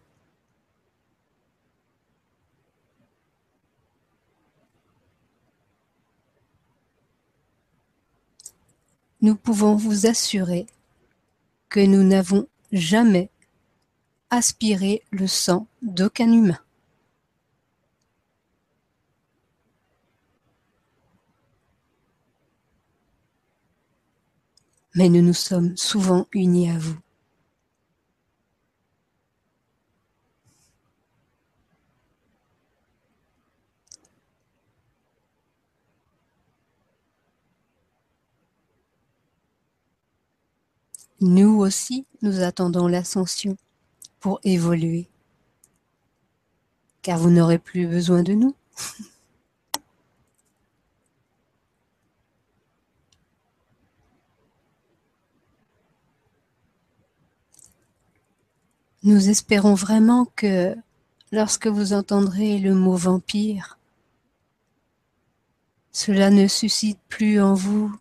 Nous 9.22 9.34
pouvons 9.34 9.76
vous 9.76 10.06
assurer 10.06 10.66
que 11.68 11.80
nous 11.80 12.04
n'avons 12.04 12.46
jamais 12.70 13.30
aspirer 14.30 15.02
le 15.10 15.26
sang 15.26 15.66
d'aucun 15.82 16.30
humain. 16.30 16.58
Mais 24.94 25.08
nous 25.08 25.22
nous 25.22 25.34
sommes 25.34 25.76
souvent 25.76 26.26
unis 26.32 26.70
à 26.70 26.78
vous. 26.78 26.98
Nous 41.20 41.58
aussi, 41.60 42.04
nous 42.22 42.40
attendons 42.42 42.88
l'ascension 42.88 43.56
pour 44.20 44.40
évoluer. 44.44 45.08
Car 47.02 47.18
vous 47.18 47.30
n'aurez 47.30 47.58
plus 47.58 47.86
besoin 47.86 48.22
de 48.22 48.34
nous. 48.34 48.54
Nous 59.06 59.28
espérons 59.28 59.74
vraiment 59.74 60.24
que 60.34 60.74
lorsque 61.30 61.68
vous 61.68 61.92
entendrez 61.92 62.58
le 62.58 62.74
mot 62.74 62.96
vampire, 62.96 63.78
cela 65.92 66.28
ne 66.28 66.48
suscite 66.48 66.98
plus 67.08 67.40
en 67.40 67.54
vous 67.54 67.96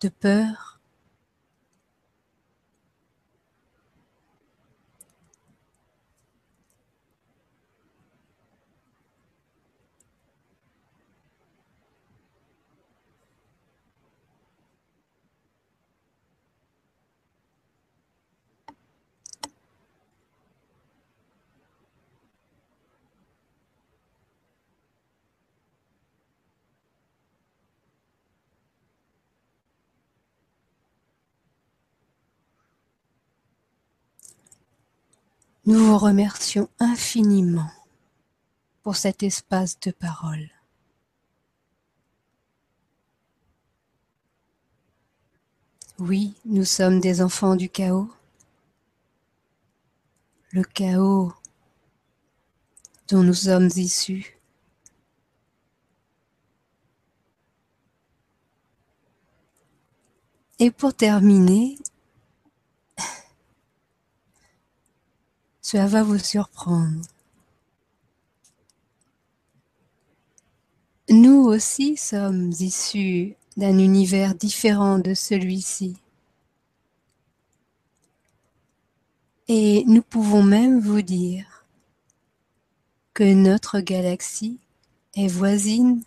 de 0.00 0.08
peur, 0.08 0.73
Nous 35.66 35.78
vous 35.78 35.96
remercions 35.96 36.68
infiniment 36.78 37.70
pour 38.82 38.96
cet 38.96 39.22
espace 39.22 39.80
de 39.80 39.92
parole. 39.92 40.50
Oui, 45.98 46.34
nous 46.44 46.66
sommes 46.66 47.00
des 47.00 47.22
enfants 47.22 47.56
du 47.56 47.70
chaos. 47.70 48.10
Le 50.50 50.64
chaos 50.64 51.32
dont 53.08 53.22
nous 53.22 53.32
sommes 53.32 53.70
issus. 53.74 54.38
Et 60.58 60.70
pour 60.70 60.92
terminer, 60.92 61.78
Cela 65.64 65.86
va 65.86 66.02
vous 66.02 66.18
surprendre. 66.18 67.00
Nous 71.08 71.40
aussi 71.46 71.96
sommes 71.96 72.52
issus 72.60 73.34
d'un 73.56 73.78
univers 73.78 74.34
différent 74.34 74.98
de 74.98 75.14
celui-ci. 75.14 75.96
Et 79.48 79.84
nous 79.86 80.02
pouvons 80.02 80.42
même 80.42 80.80
vous 80.80 81.00
dire 81.00 81.64
que 83.14 83.32
notre 83.32 83.80
galaxie 83.80 84.60
est 85.14 85.28
voisine 85.28 86.04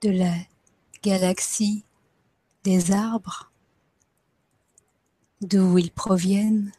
de 0.00 0.10
la 0.10 0.34
galaxie 1.04 1.84
des 2.64 2.90
arbres, 2.90 3.52
d'où 5.42 5.78
ils 5.78 5.92
proviennent, 5.92 6.72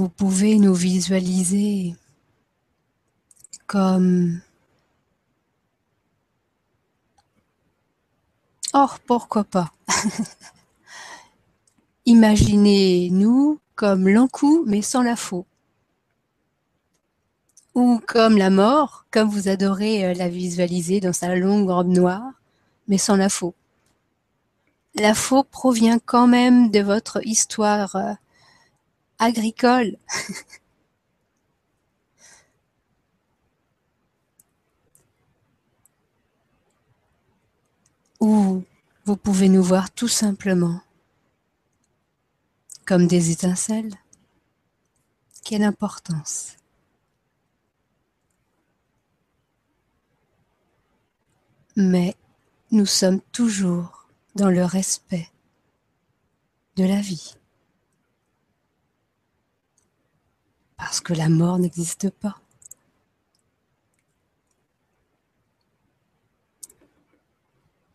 Vous 0.00 0.08
pouvez 0.08 0.58
nous 0.58 0.72
visualiser 0.72 1.94
comme... 3.66 4.40
Oh, 8.72 8.88
pourquoi 9.06 9.44
pas? 9.44 9.74
Imaginez-nous 12.06 13.60
comme 13.74 14.08
l'encou 14.08 14.64
mais 14.66 14.80
sans 14.80 15.02
la 15.02 15.16
faux. 15.16 15.44
ou 17.74 18.00
comme 18.06 18.38
la 18.38 18.48
mort, 18.48 19.04
comme 19.10 19.28
vous 19.28 19.48
adorez 19.48 20.06
euh, 20.06 20.14
la 20.14 20.30
visualiser 20.30 21.00
dans 21.00 21.12
sa 21.12 21.36
longue 21.36 21.68
robe 21.68 21.88
noire, 21.88 22.32
mais 22.88 22.96
sans 22.96 23.16
la 23.16 23.28
faux. 23.28 23.54
La 24.94 25.12
faux 25.12 25.44
provient 25.44 25.98
quand 25.98 26.26
même 26.26 26.70
de 26.70 26.80
votre 26.80 27.20
histoire 27.26 27.96
euh, 27.96 28.14
agricole. 29.20 29.96
Ou 38.20 38.64
vous 39.04 39.16
pouvez 39.16 39.48
nous 39.48 39.62
voir 39.62 39.90
tout 39.92 40.08
simplement 40.08 40.80
comme 42.84 43.06
des 43.06 43.30
étincelles. 43.30 43.94
Quelle 45.44 45.62
importance 45.62 46.56
Mais 51.76 52.16
nous 52.72 52.86
sommes 52.86 53.20
toujours 53.32 54.08
dans 54.34 54.50
le 54.50 54.64
respect 54.64 55.28
de 56.76 56.84
la 56.84 57.00
vie. 57.00 57.39
Parce 60.80 61.02
que 61.02 61.12
la 61.12 61.28
mort 61.28 61.58
n'existe 61.58 62.08
pas. 62.08 62.40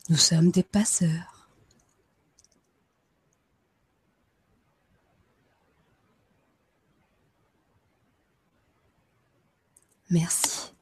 Nous 0.07 0.17
sommes 0.17 0.51
des 0.51 0.61
passeurs. 0.61 1.49
Merci. 10.11 10.74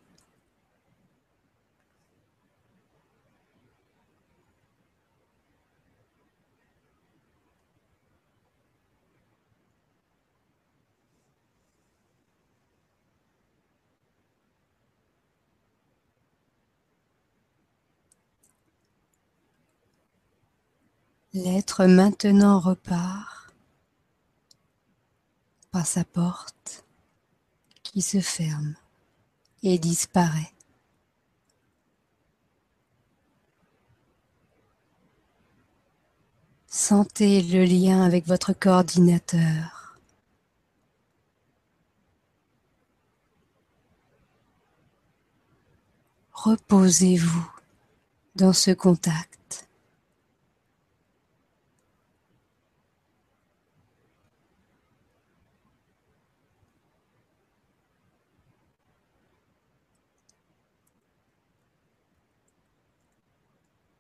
L'être 21.36 21.86
maintenant 21.86 22.60
repart 22.60 23.52
par 25.72 25.88
sa 25.88 26.04
porte 26.04 26.86
qui 27.82 28.04
se 28.04 28.22
ferme 28.22 28.76
et 29.64 29.80
disparaît. 29.80 30.54
Sentez 36.68 37.42
le 37.42 37.66
lien 37.66 38.04
avec 38.04 38.28
votre 38.28 38.54
coordinateur. 38.54 39.98
Reposez-vous 46.32 47.52
dans 48.36 48.54
ce 48.54 48.70
contact. 48.70 49.63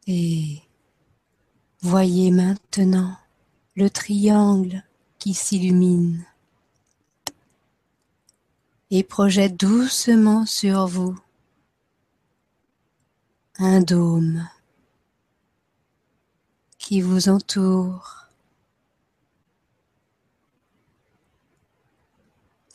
Et 0.08 0.62
voyez 1.82 2.32
maintenant 2.32 3.18
le 3.76 3.90
triangle 3.90 4.84
qui 5.20 5.34
s'illumine 5.34 6.26
et 8.92 9.04
projette 9.04 9.58
doucement 9.58 10.46
sur 10.46 10.88
vous 10.88 11.18
un 13.58 13.82
dôme 13.82 14.48
qui 16.78 17.02
vous 17.02 17.30
entoure, 17.30 18.28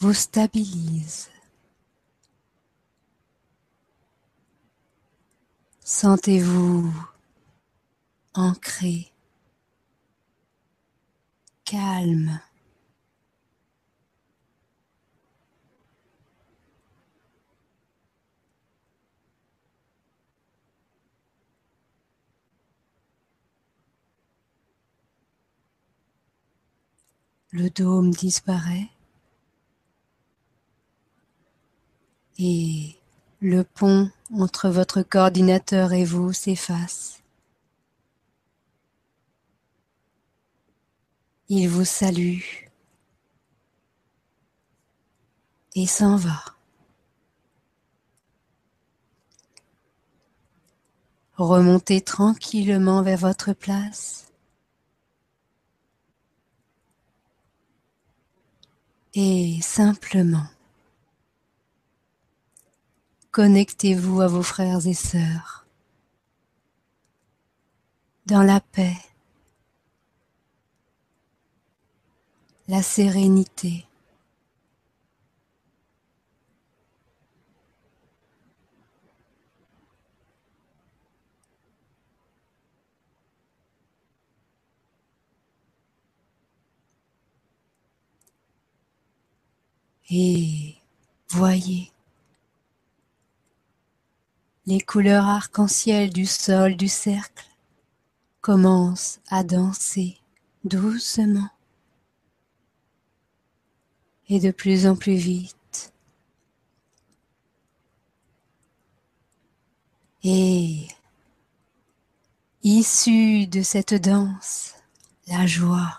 vous 0.00 0.14
stabilise. 0.14 1.28
Sentez-vous 5.84 6.90
ancré, 8.38 9.10
calme. 11.64 12.40
Le 27.50 27.70
dôme 27.70 28.12
disparaît 28.12 28.88
et 32.38 32.96
le 33.40 33.64
pont 33.64 34.10
entre 34.32 34.68
votre 34.68 35.02
coordinateur 35.02 35.92
et 35.92 36.04
vous 36.04 36.32
s'efface. 36.32 37.17
Il 41.48 41.68
vous 41.68 41.84
salue. 41.84 42.40
Et 45.74 45.86
s'en 45.86 46.16
va. 46.16 46.44
Remontez 51.36 52.00
tranquillement 52.00 53.02
vers 53.02 53.18
votre 53.18 53.52
place. 53.52 54.32
Et 59.14 59.60
simplement 59.62 60.46
connectez-vous 63.38 64.20
à 64.20 64.26
vos 64.26 64.42
frères 64.42 64.84
et 64.84 64.94
sœurs 64.94 65.64
dans 68.26 68.42
la 68.42 68.60
paix 68.60 68.96
la 72.68 72.82
sérénité. 72.82 73.86
Et 90.10 90.76
voyez 91.28 91.92
les 94.68 94.80
couleurs 94.80 95.26
arc-en-ciel 95.26 96.10
du 96.12 96.26
sol 96.26 96.76
du 96.76 96.88
cercle 96.88 97.46
commencent 98.42 99.20
à 99.28 99.42
danser 99.42 100.18
doucement 100.64 101.48
et 104.28 104.40
de 104.40 104.50
plus 104.50 104.86
en 104.86 104.96
plus 104.96 105.16
vite. 105.16 105.92
Et 110.22 110.88
issue 112.62 113.46
de 113.46 113.62
cette 113.62 113.94
danse, 113.94 114.74
la 115.26 115.46
joie. 115.46 115.96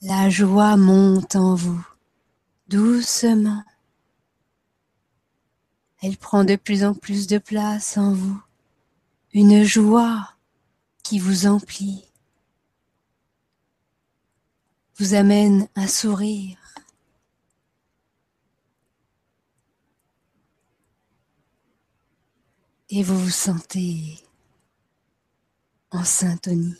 La 0.00 0.30
joie 0.30 0.76
monte 0.76 1.36
en 1.36 1.54
vous, 1.54 1.86
doucement. 2.68 3.62
Elle 6.00 6.16
prend 6.16 6.44
de 6.44 6.56
plus 6.56 6.84
en 6.84 6.94
plus 6.94 7.26
de 7.26 7.38
place 7.38 7.98
en 7.98 8.12
vous. 8.12 8.40
Une 9.34 9.64
joie 9.64 10.34
qui 11.02 11.18
vous 11.18 11.46
emplit 11.46 12.07
vous 14.98 15.14
amène 15.14 15.68
un 15.76 15.86
sourire. 15.86 16.58
Et 22.90 23.02
vous 23.02 23.18
vous 23.18 23.30
sentez 23.30 24.18
en 25.90 26.02
syntonie. 26.02 26.74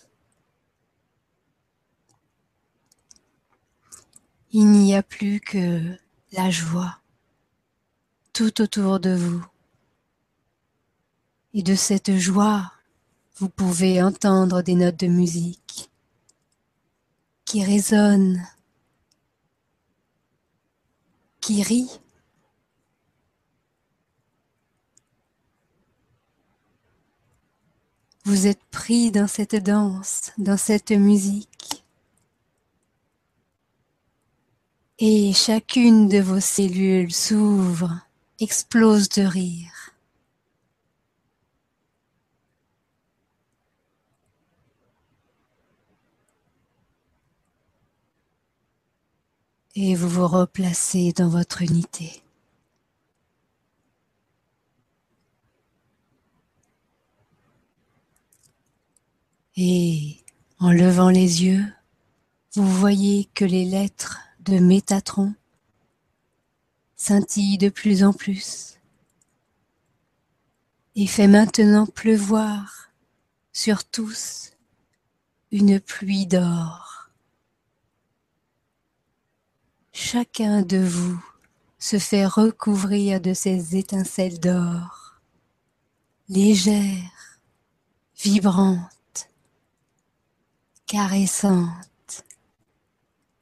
Il 4.51 4.67
n'y 4.67 4.97
a 4.97 5.03
plus 5.03 5.41
que 5.41 5.97
la 6.33 6.51
joie 6.51 6.99
tout 8.33 8.61
autour 8.61 8.99
de 8.99 9.15
vous. 9.15 9.47
Et 11.55 11.63
de 11.63 11.75
cette 11.75 12.17
joie, 12.17 12.73
vous 13.37 13.49
pouvez 13.49 14.03
entendre 14.03 14.63
des 14.63 14.75
notes 14.75 14.99
de 14.99 15.07
musique 15.07 15.88
qui 17.49 17.65
résonnent, 17.65 18.47
qui 21.41 21.63
rient. 21.63 21.99
Vous 28.27 28.47
êtes 28.47 28.63
pris 28.71 29.11
dans 29.11 29.27
cette 29.27 29.57
danse, 29.57 30.33
dans 30.37 30.59
cette 30.59 30.91
musique. 30.91 31.83
Et 34.99 35.33
chacune 35.33 36.07
de 36.07 36.19
vos 36.19 36.41
cellules 36.41 37.15
s'ouvre, 37.15 37.99
explose 38.41 39.09
de 39.09 39.23
rire. 39.23 39.95
Et 49.81 49.95
vous 49.95 50.09
vous 50.09 50.27
replacez 50.27 51.13
dans 51.13 51.29
votre 51.29 51.63
unité. 51.63 52.21
Et 59.57 60.17
en 60.59 60.73
levant 60.73 61.11
les 61.11 61.45
yeux, 61.45 61.65
vous 62.55 62.69
voyez 62.69 63.27
que 63.35 63.45
les 63.45 63.65
lettres 63.65 64.19
de 64.41 64.59
Métatron 64.59 65.33
scintillent 66.97 67.59
de 67.59 67.69
plus 67.69 68.03
en 68.03 68.13
plus 68.13 68.81
et 70.97 71.07
fait 71.07 71.29
maintenant 71.29 71.87
pleuvoir 71.87 72.91
sur 73.53 73.85
tous 73.85 74.55
une 75.53 75.79
pluie 75.79 76.27
d'or. 76.27 76.98
Chacun 80.01 80.63
de 80.63 80.79
vous 80.79 81.21
se 81.81 81.99
fait 81.99 82.25
recouvrir 82.25 83.21
de 83.21 83.35
ces 83.35 83.77
étincelles 83.77 84.39
d'or, 84.39 85.17
légères, 86.29 87.41
vibrantes, 88.17 89.29
caressante 90.87 92.25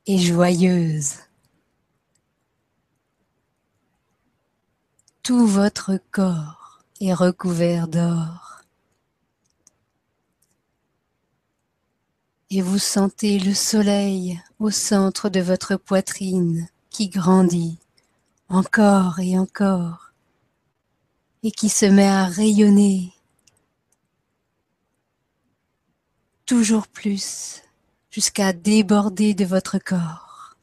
et 0.07 0.18
joyeuse. 0.18 1.16
Tout 5.22 5.46
votre 5.46 6.00
corps 6.11 6.82
est 7.02 7.14
recouvert 7.14 7.86
d'or. 7.86 8.55
Et 12.51 12.62
vous 12.62 12.78
sentez 12.78 13.38
le 13.38 13.55
soleil 13.55 14.40
au 14.61 14.70
centre 14.70 15.28
de 15.28 15.40
votre 15.40 15.76
poitrine 15.76 16.68
qui 16.90 17.09
grandit 17.09 17.78
encore 18.49 19.18
et 19.18 19.38
encore 19.38 20.12
et 21.42 21.51
qui 21.51 21.68
se 21.68 21.86
met 21.86 22.07
à 22.07 22.26
rayonner 22.26 23.12
toujours 26.47 26.86
plus 26.86 27.62
jusqu'à 28.11 28.53
déborder 28.53 29.34
de 29.34 29.44
votre 29.44 29.78
corps. 29.78 30.57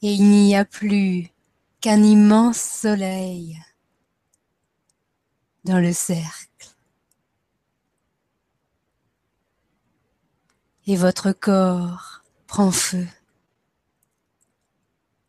Et 0.00 0.12
il 0.12 0.30
n'y 0.30 0.56
a 0.56 0.64
plus 0.64 1.28
qu'un 1.80 2.02
immense 2.02 2.58
soleil 2.58 3.60
dans 5.64 5.80
le 5.80 5.92
cercle. 5.92 6.70
Et 10.90 10.96
votre 10.96 11.32
corps 11.32 12.22
prend 12.46 12.70
feu. 12.70 13.06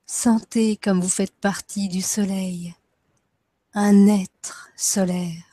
Sentez 0.05 0.77
comme 0.77 1.01
vous 1.01 1.09
faites 1.09 1.35
partie 1.35 1.89
du 1.89 2.01
soleil, 2.01 2.73
un 3.73 4.07
être 4.07 4.69
solaire. 4.77 5.43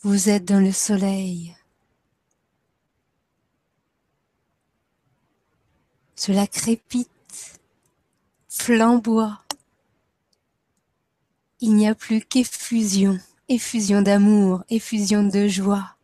Vous 0.00 0.30
êtes 0.30 0.46
dans 0.46 0.58
le 0.58 0.72
soleil 0.72 1.54
Cela 6.14 6.46
crépite, 6.46 7.60
flamboie. 8.48 9.42
Il 11.60 11.74
n'y 11.74 11.86
a 11.86 11.94
plus 11.94 12.22
qu'effusion, 12.22 13.20
effusion 13.50 14.00
d'amour, 14.00 14.64
effusion 14.70 15.24
de 15.24 15.46
joie. 15.46 15.95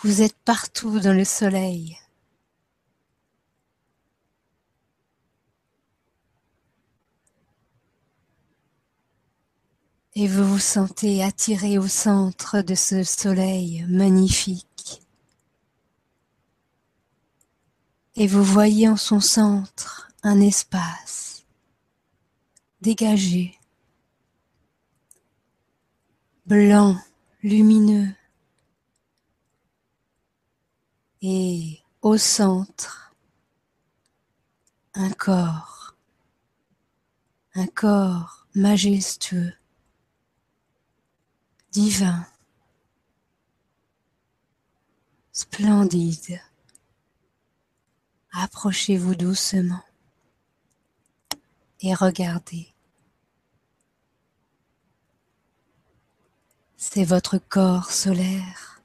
Vous 0.00 0.22
êtes 0.22 0.36
partout 0.44 1.00
dans 1.00 1.12
le 1.12 1.24
soleil. 1.24 1.98
Et 10.14 10.26
vous 10.26 10.44
vous 10.44 10.58
sentez 10.58 11.22
attiré 11.22 11.78
au 11.78 11.86
centre 11.86 12.60
de 12.62 12.74
ce 12.74 13.04
soleil 13.04 13.84
magnifique. 13.88 14.68
et 18.18 18.26
vous 18.26 18.42
voyez 18.42 18.88
en 18.88 18.96
son 18.96 19.20
centre 19.20 20.10
un 20.24 20.40
espace 20.40 21.44
dégagé, 22.80 23.56
blanc, 26.44 26.96
lumineux, 27.44 28.08
et 31.22 31.80
au 32.02 32.16
centre 32.16 33.14
un 34.94 35.10
corps, 35.10 35.96
un 37.54 37.66
corps 37.66 38.46
majestueux, 38.54 39.52
divin, 41.70 42.26
splendide. 45.32 46.40
Approchez-vous 48.32 49.14
doucement 49.14 49.82
et 51.80 51.94
regardez. 51.94 52.74
C'est 56.76 57.04
votre 57.04 57.38
corps 57.38 57.90
solaire. 57.90 58.77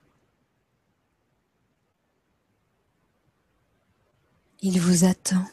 Il 4.65 4.79
vous 4.79 5.03
attend. 5.03 5.45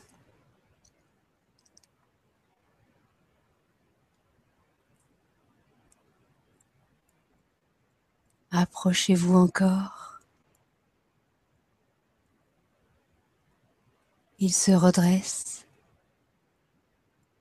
Approchez-vous 8.52 9.34
encore. 9.34 10.20
Il 14.38 14.54
se 14.54 14.70
redresse, 14.70 15.66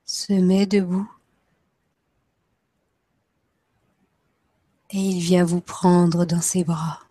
se 0.05 0.33
met 0.33 0.65
debout 0.65 1.11
et 4.89 4.97
il 4.97 5.19
vient 5.21 5.45
vous 5.45 5.61
prendre 5.61 6.25
dans 6.25 6.41
ses 6.41 6.63
bras. 6.63 7.03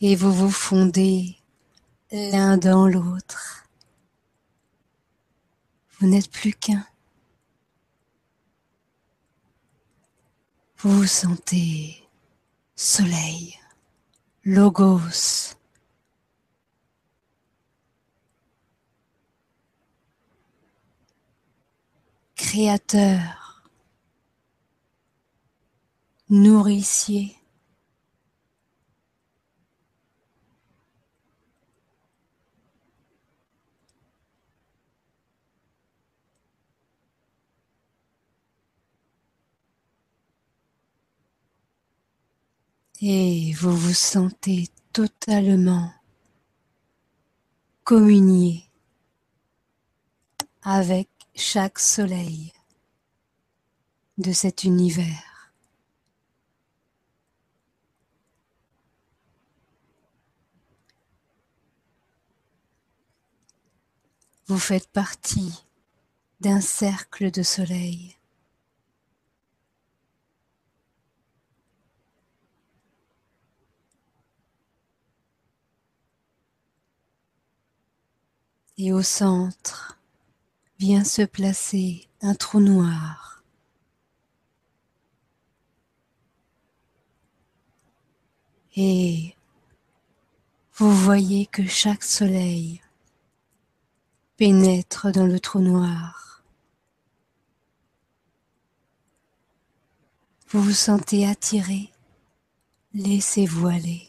Et 0.00 0.16
vous 0.16 0.32
vous 0.32 0.50
fondez 0.50 1.39
l'un 2.12 2.56
dans 2.56 2.88
l'autre. 2.88 3.64
Vous 5.98 6.06
n'êtes 6.08 6.30
plus 6.30 6.54
qu'un. 6.54 6.84
Vous 10.78 11.06
sentez 11.06 12.08
soleil, 12.74 13.58
logos, 14.44 15.54
créateur, 22.34 23.62
nourricier. 26.30 27.39
Et 43.02 43.54
vous 43.54 43.74
vous 43.74 43.94
sentez 43.94 44.68
totalement 44.92 45.90
communié 47.82 48.64
avec 50.60 51.08
chaque 51.34 51.78
soleil 51.78 52.52
de 54.18 54.32
cet 54.32 54.64
univers. 54.64 55.54
Vous 64.46 64.58
faites 64.58 64.88
partie 64.88 65.64
d'un 66.40 66.60
cercle 66.60 67.30
de 67.30 67.42
soleil. 67.42 68.19
Et 78.82 78.94
au 78.94 79.02
centre 79.02 79.98
vient 80.78 81.04
se 81.04 81.20
placer 81.20 82.08
un 82.22 82.34
trou 82.34 82.60
noir. 82.60 83.44
Et 88.74 89.36
vous 90.76 90.90
voyez 90.96 91.44
que 91.44 91.66
chaque 91.66 92.02
soleil 92.02 92.80
pénètre 94.38 95.12
dans 95.12 95.26
le 95.26 95.38
trou 95.38 95.58
noir. 95.58 96.42
Vous 100.48 100.62
vous 100.62 100.72
sentez 100.72 101.28
attiré, 101.28 101.92
laissez-vous 102.94 103.66
aller. 103.66 104.08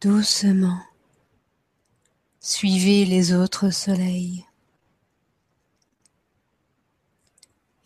Doucement, 0.00 0.80
suivez 2.42 3.06
les 3.06 3.32
autres 3.32 3.70
soleils. 3.70 4.44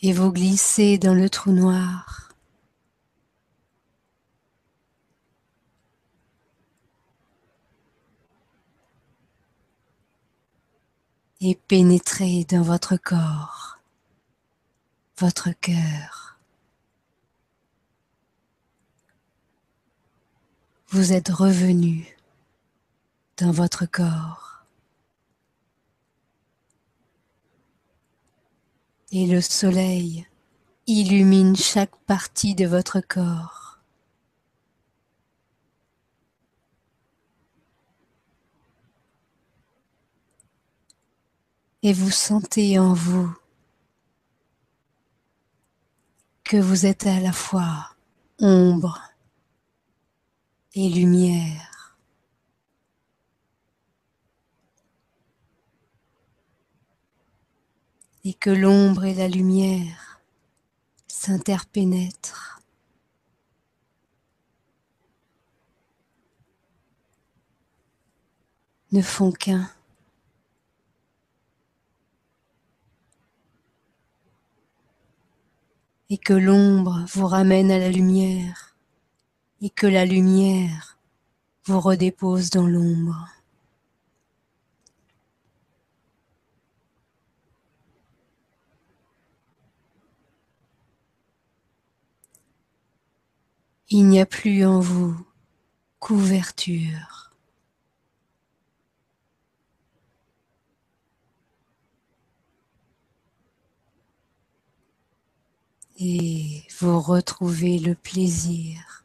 Et 0.02 0.12
vous 0.12 0.32
glissez 0.32 0.98
dans 0.98 1.14
le 1.14 1.30
trou 1.30 1.52
noir. 1.52 2.26
et 11.40 11.54
pénétrez 11.54 12.44
dans 12.44 12.62
votre 12.62 12.96
corps, 12.96 13.78
votre 15.18 15.50
cœur. 15.60 16.38
Vous 20.88 21.12
êtes 21.12 21.28
revenu 21.28 22.15
dans 23.38 23.50
votre 23.50 23.86
corps. 23.86 24.64
Et 29.12 29.26
le 29.26 29.40
soleil 29.40 30.26
illumine 30.86 31.56
chaque 31.56 31.96
partie 32.06 32.54
de 32.54 32.66
votre 32.66 33.00
corps. 33.00 33.66
et 41.86 41.92
vous 41.92 42.10
sentez 42.10 42.80
en 42.80 42.94
vous 42.94 43.32
que 46.42 46.56
vous 46.56 46.84
êtes 46.84 47.06
à 47.06 47.20
la 47.20 47.30
fois 47.30 47.90
ombre 48.40 49.00
et 50.74 50.88
lumière. 50.88 51.75
Et 58.26 58.34
que 58.34 58.50
l'ombre 58.50 59.04
et 59.04 59.14
la 59.14 59.28
lumière 59.28 60.20
s'interpénètrent. 61.06 62.60
ne 68.92 69.02
font 69.02 69.30
qu'un. 69.30 69.70
et 76.10 76.18
que 76.18 76.32
l'ombre 76.32 77.04
vous 77.12 77.26
ramène 77.26 77.70
à 77.70 77.78
la 77.78 77.90
lumière 77.90 78.76
et 79.60 79.70
que 79.70 79.86
la 79.86 80.04
lumière 80.04 80.98
vous 81.64 81.80
redépose 81.80 82.50
dans 82.50 82.66
l'ombre. 82.66 83.35
Il 93.88 94.08
n'y 94.08 94.20
a 94.20 94.26
plus 94.26 94.64
en 94.64 94.80
vous 94.80 95.16
couverture. 95.98 97.26
et 105.98 106.62
vous 106.78 107.00
retrouvez 107.00 107.78
le 107.78 107.94
plaisir 107.94 109.04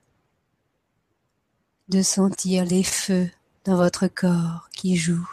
de 1.88 2.02
sentir 2.02 2.66
les 2.66 2.84
feux 2.84 3.30
dans 3.66 3.76
votre 3.76 4.08
corps 4.08 4.70
qui 4.72 4.98
jouent, 4.98 5.30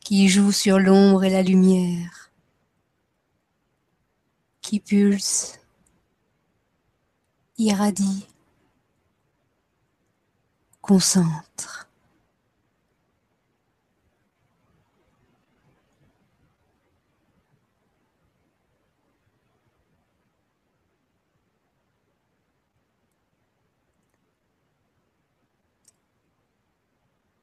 qui 0.00 0.28
jouent 0.28 0.52
sur 0.52 0.78
l'ombre 0.78 1.24
et 1.24 1.30
la 1.30 1.42
lumière, 1.42 2.30
qui 4.60 4.80
pulsent, 4.80 5.58
irradient, 7.58 8.22
concentrent. 10.80 11.88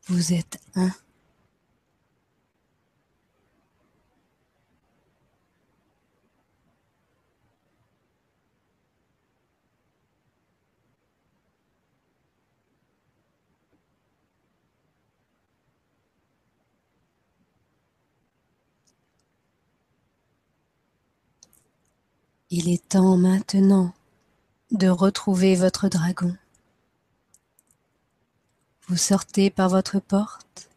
Vous 0.07 0.34
êtes 0.34 0.59
un. 0.76 0.91
Il 22.58 22.70
est 22.70 22.88
temps 22.88 23.18
maintenant 23.18 23.93
de 24.72 24.88
retrouver 24.88 25.58
votre 25.58 25.89
dragon. 25.89 26.38
Vous 28.88 28.95
sortez 28.95 29.49
par 29.49 29.68
votre 29.68 29.99
porte, 29.99 30.70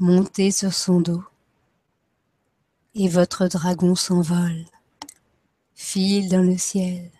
montez 0.00 0.50
sur 0.50 0.74
son 0.74 1.00
dos, 1.00 1.22
et 2.96 3.08
votre 3.08 3.46
dragon 3.46 3.94
s'envole, 3.94 4.64
file 5.76 6.28
dans 6.28 6.42
le 6.42 6.58
ciel, 6.58 7.12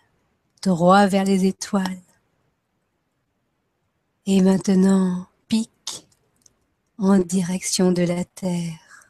droit 0.61 1.07
vers 1.07 1.23
les 1.23 1.45
étoiles, 1.45 2.03
et 4.25 4.41
maintenant 4.41 5.25
pique 5.47 6.05
en 6.97 7.17
direction 7.17 7.93
de 7.93 8.03
la 8.03 8.25
terre. 8.25 9.09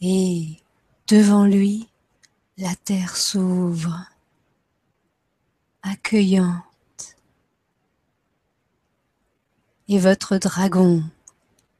Et 0.00 0.56
devant 1.10 1.44
lui, 1.44 1.88
la 2.56 2.76
terre 2.76 3.16
s'ouvre, 3.16 3.98
accueillant 5.82 6.62
et 9.88 9.98
votre 9.98 10.38
dragon 10.38 11.02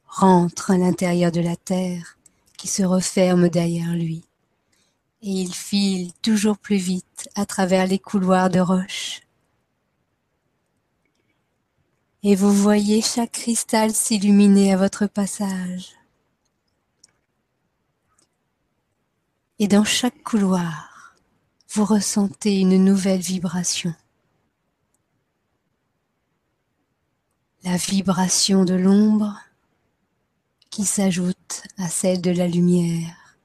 rentre 0.05 0.71
à 0.71 0.77
l'intérieur 0.77 1.31
de 1.31 1.39
la 1.39 1.55
terre 1.55 2.17
qui 2.57 2.67
se 2.67 2.83
referme 2.83 3.47
derrière 3.47 3.93
lui, 3.93 4.25
et 5.21 5.29
il 5.29 5.53
file 5.53 6.11
toujours 6.21 6.57
plus 6.57 6.75
vite 6.75 7.29
à 7.35 7.45
travers 7.45 7.87
les 7.87 7.99
couloirs 7.99 8.49
de 8.49 8.59
roche. 8.59 9.21
Et 12.23 12.35
vous 12.35 12.51
voyez 12.51 13.01
chaque 13.01 13.31
cristal 13.31 13.93
s'illuminer 13.93 14.73
à 14.73 14.77
votre 14.77 15.07
passage. 15.07 16.00
Et 19.61 19.69
dans 19.69 19.85
chaque 19.85 20.21
couloir, 20.23 21.15
vous 21.69 21.85
ressentez 21.85 22.59
une 22.59 22.83
nouvelle 22.83 23.21
vibration. 23.21 23.93
la 27.63 27.77
vibration 27.77 28.65
de 28.65 28.73
l'ombre, 28.73 29.39
qui 30.69 30.85
s'ajoute 30.85 31.63
à 31.77 31.89
celle 31.89 32.21
de 32.21 32.31
la 32.31 32.47
lumière. 32.47 33.37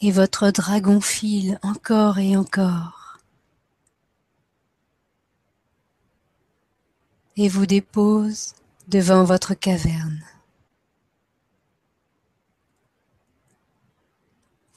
Et 0.00 0.10
votre 0.10 0.50
dragon 0.50 1.00
file 1.00 1.58
encore 1.62 2.18
et 2.18 2.36
encore. 2.36 3.18
Et 7.36 7.48
vous 7.48 7.66
dépose 7.66 8.54
devant 8.88 9.24
votre 9.24 9.54
caverne. 9.54 10.22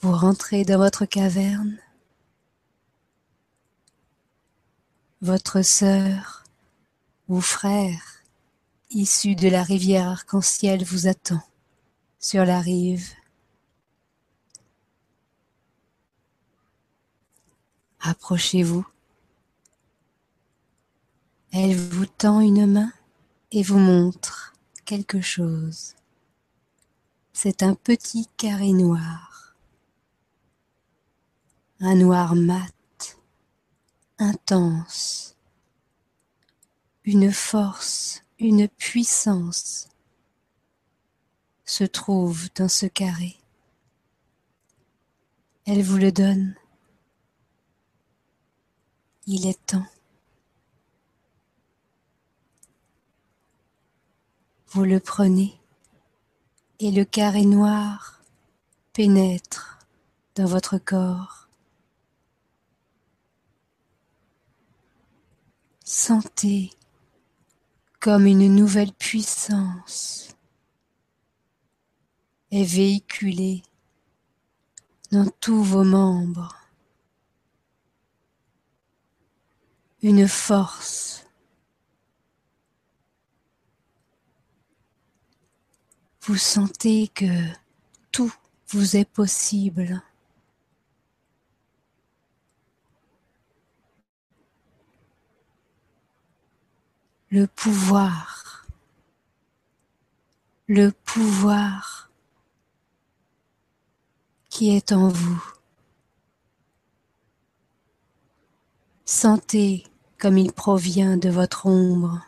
Vous 0.00 0.12
rentrez 0.12 0.64
dans 0.64 0.78
votre 0.78 1.06
caverne. 1.06 1.76
Votre 5.20 5.62
sœur 5.62 6.44
ou 7.28 7.40
frère 7.40 8.22
issu 8.90 9.34
de 9.34 9.48
la 9.48 9.62
rivière 9.62 10.08
arc-en-ciel 10.08 10.84
vous 10.84 11.08
attend 11.08 11.42
sur 12.20 12.44
la 12.44 12.60
rive. 12.60 13.08
Approchez-vous. 18.00 18.86
Elle 21.52 21.76
vous 21.76 22.06
tend 22.06 22.40
une 22.40 22.66
main 22.66 22.92
et 23.50 23.64
vous 23.64 23.78
montre 23.78 24.54
quelque 24.84 25.20
chose. 25.20 25.96
C'est 27.32 27.62
un 27.62 27.74
petit 27.74 28.28
carré 28.36 28.72
noir. 28.72 29.27
Un 31.80 31.94
noir 31.94 32.34
mat, 32.34 33.16
intense. 34.18 35.36
Une 37.04 37.32
force 37.32 38.22
une 38.40 38.68
puissance 38.68 39.88
se 41.64 41.84
trouve 41.84 42.48
dans 42.54 42.68
ce 42.68 42.86
carré. 42.86 43.36
Elle 45.66 45.82
vous 45.82 45.98
le 45.98 46.12
donne. 46.12 46.54
Il 49.26 49.46
est 49.46 49.66
temps. 49.66 49.86
Vous 54.68 54.84
le 54.84 55.00
prenez 55.00 55.60
et 56.78 56.92
le 56.92 57.04
carré 57.04 57.44
noir 57.44 58.22
pénètre 58.92 59.80
dans 60.36 60.46
votre 60.46 60.78
corps. 60.78 61.47
Sentez 65.90 66.70
comme 67.98 68.26
une 68.26 68.54
nouvelle 68.54 68.92
puissance 68.92 70.36
est 72.50 72.62
véhiculée 72.62 73.62
dans 75.12 75.30
tous 75.40 75.62
vos 75.62 75.84
membres. 75.84 76.54
Une 80.02 80.28
force. 80.28 81.24
Vous 86.20 86.36
sentez 86.36 87.08
que 87.08 87.24
tout 88.12 88.34
vous 88.66 88.96
est 88.96 89.08
possible. 89.10 90.02
Le 97.30 97.46
pouvoir, 97.46 98.66
le 100.66 100.92
pouvoir 100.92 102.10
qui 104.48 104.74
est 104.74 104.92
en 104.92 105.08
vous. 105.08 105.44
Sentez 109.04 109.84
comme 110.16 110.38
il 110.38 110.52
provient 110.52 111.18
de 111.18 111.28
votre 111.28 111.66
ombre, 111.66 112.24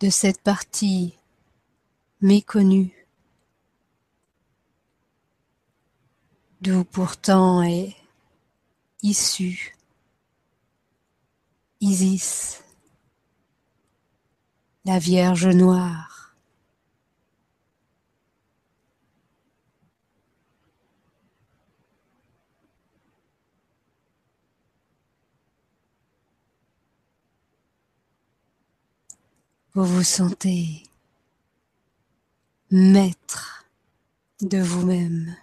de 0.00 0.10
cette 0.10 0.42
partie 0.42 1.14
méconnue, 2.20 3.08
d'où 6.60 6.84
pourtant 6.84 7.62
est 7.62 7.96
issue 9.02 9.74
Isis, 11.86 12.64
la 14.86 14.98
Vierge 14.98 15.48
noire. 15.48 16.34
Vous 29.74 29.84
vous 29.84 30.02
sentez 30.02 30.84
maître 32.70 33.66
de 34.40 34.56
vous-même. 34.56 35.36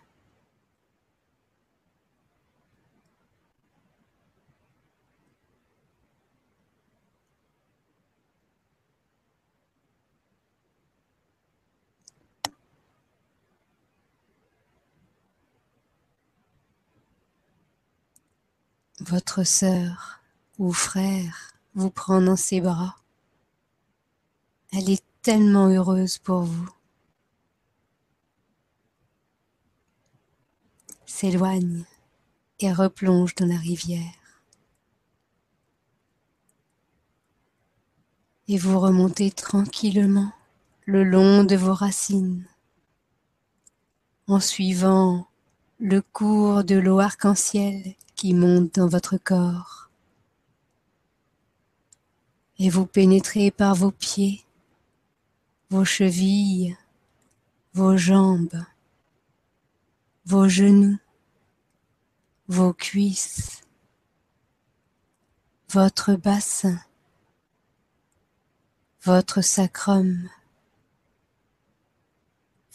Votre 19.02 19.44
sœur 19.44 20.22
ou 20.60 20.72
frère 20.72 21.54
vous 21.74 21.90
prend 21.90 22.22
dans 22.22 22.36
ses 22.36 22.62
bras. 22.62 22.98
Elle 24.72 24.90
est 24.90 25.04
tellement 25.22 25.68
heureuse 25.68 26.18
pour 26.18 26.42
vous. 26.42 26.70
S'éloigne 31.06 31.84
et 32.60 32.72
replonge 32.72 33.36
dans 33.36 33.48
la 33.48 33.58
rivière. 33.58 34.14
Et 38.48 38.58
vous 38.58 38.80
remontez 38.80 39.32
tranquillement 39.32 40.32
le 40.86 41.04
long 41.04 41.44
de 41.44 41.56
vos 41.56 41.74
racines 41.74 42.46
en 44.28 44.40
suivant 44.40 45.28
le 45.80 46.02
cours 46.02 46.64
de 46.64 46.76
l'eau 46.76 47.00
arc-en-ciel 47.00 47.96
qui 48.22 48.36
monte 48.36 48.76
dans 48.76 48.88
votre 48.88 49.18
corps. 49.18 49.90
Et 52.60 52.70
vous 52.70 52.86
pénétrez 52.86 53.50
par 53.50 53.74
vos 53.74 53.90
pieds, 53.90 54.46
vos 55.72 55.86
chevilles, 55.86 56.78
vos 57.74 57.98
jambes, 57.98 58.64
vos 60.26 60.48
genoux, 60.48 61.00
vos 62.48 62.74
cuisses, 62.74 63.62
votre 65.70 66.14
bassin, 66.14 66.80
votre 69.02 69.42
sacrum, 69.42 70.30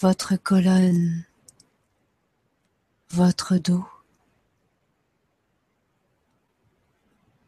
votre 0.01 0.35
colonne, 0.35 1.25
votre 3.11 3.59
dos. 3.59 3.87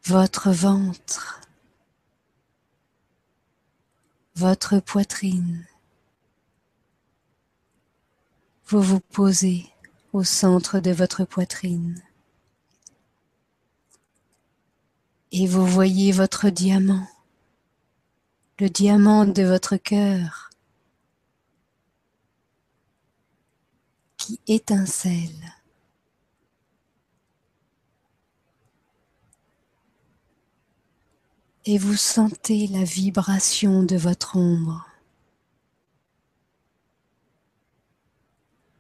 Votre 0.09 0.50
ventre, 0.52 1.42
votre 4.36 4.80
poitrine. 4.80 5.66
Vous 8.68 8.80
vous 8.80 9.00
posez 9.00 9.66
au 10.14 10.24
centre 10.24 10.80
de 10.80 10.92
votre 10.92 11.26
poitrine 11.26 12.02
et 15.30 15.46
vous 15.46 15.66
voyez 15.66 16.12
votre 16.12 16.48
diamant, 16.48 17.06
le 18.61 18.70
diamant 18.70 19.26
de 19.26 19.42
votre 19.42 19.76
cœur 19.76 20.48
qui 24.16 24.40
étincelle. 24.46 25.57
et 31.71 31.77
vous 31.77 31.97
sentez 31.97 32.66
la 32.69 32.83
vibration 32.83 33.83
de 33.83 33.95
votre 33.95 34.37
ombre 34.37 34.87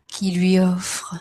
qui 0.06 0.30
lui 0.30 0.58
offre 0.58 1.16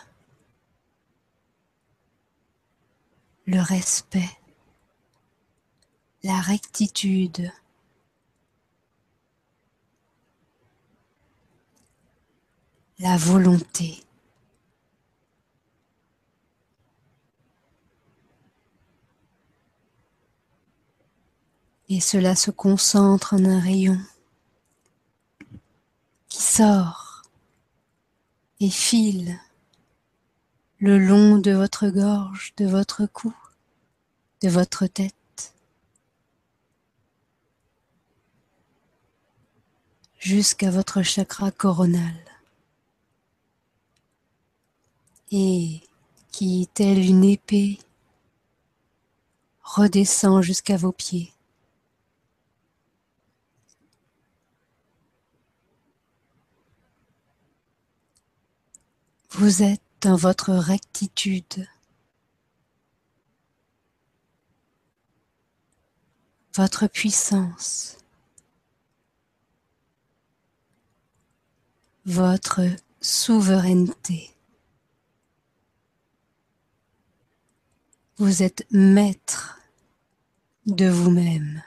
le 3.44 3.60
respect, 3.60 4.30
la 6.22 6.40
rectitude, 6.40 7.52
la 12.98 13.18
volonté. 13.18 14.07
Et 21.88 22.00
cela 22.00 22.36
se 22.36 22.50
concentre 22.50 23.34
en 23.34 23.44
un 23.44 23.60
rayon 23.60 23.98
qui 26.28 26.42
sort 26.42 27.22
et 28.60 28.70
file 28.70 29.38
le 30.78 30.98
long 30.98 31.38
de 31.38 31.52
votre 31.52 31.88
gorge, 31.88 32.52
de 32.56 32.66
votre 32.66 33.06
cou, 33.06 33.34
de 34.42 34.48
votre 34.48 34.86
tête. 34.86 35.14
jusqu'à 40.18 40.70
votre 40.70 41.02
chakra 41.02 41.50
coronal 41.50 42.14
et 45.30 45.80
qui, 46.32 46.68
telle 46.74 46.98
une 46.98 47.24
épée, 47.24 47.78
redescend 49.62 50.42
jusqu'à 50.42 50.76
vos 50.76 50.92
pieds. 50.92 51.32
Vous 59.40 59.62
êtes 59.62 59.80
dans 60.00 60.16
votre 60.16 60.52
rectitude, 60.52 61.68
votre 66.56 66.88
puissance, 66.88 67.98
votre 72.04 72.62
souveraineté. 73.00 74.34
Vous 78.16 78.42
êtes 78.42 78.66
maître 78.72 79.60
de 80.66 80.88
vous-même. 80.88 81.62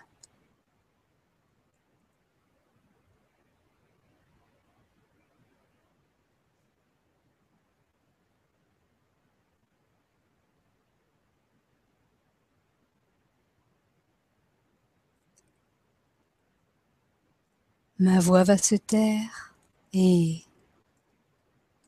Ma 18.01 18.19
voix 18.19 18.43
va 18.43 18.57
se 18.57 18.73
taire 18.73 19.53
et 19.93 20.41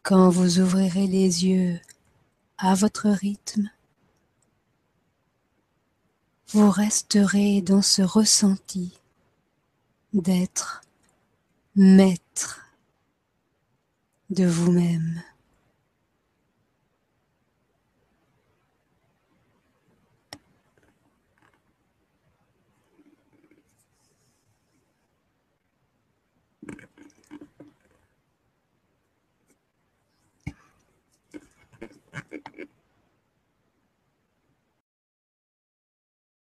quand 0.03 0.30
vous 0.30 0.59
ouvrirez 0.59 1.07
les 1.07 1.43
yeux 1.47 1.80
à 2.59 2.76
votre 2.76 3.09
rythme, 3.09 3.72
vous 6.49 6.70
resterez 6.70 7.64
dans 7.64 7.82
ce 7.82 8.03
ressenti 8.03 8.99
d'être 10.14 10.82
maître 11.76 12.61
de 14.30 14.45
vous-même. 14.45 15.20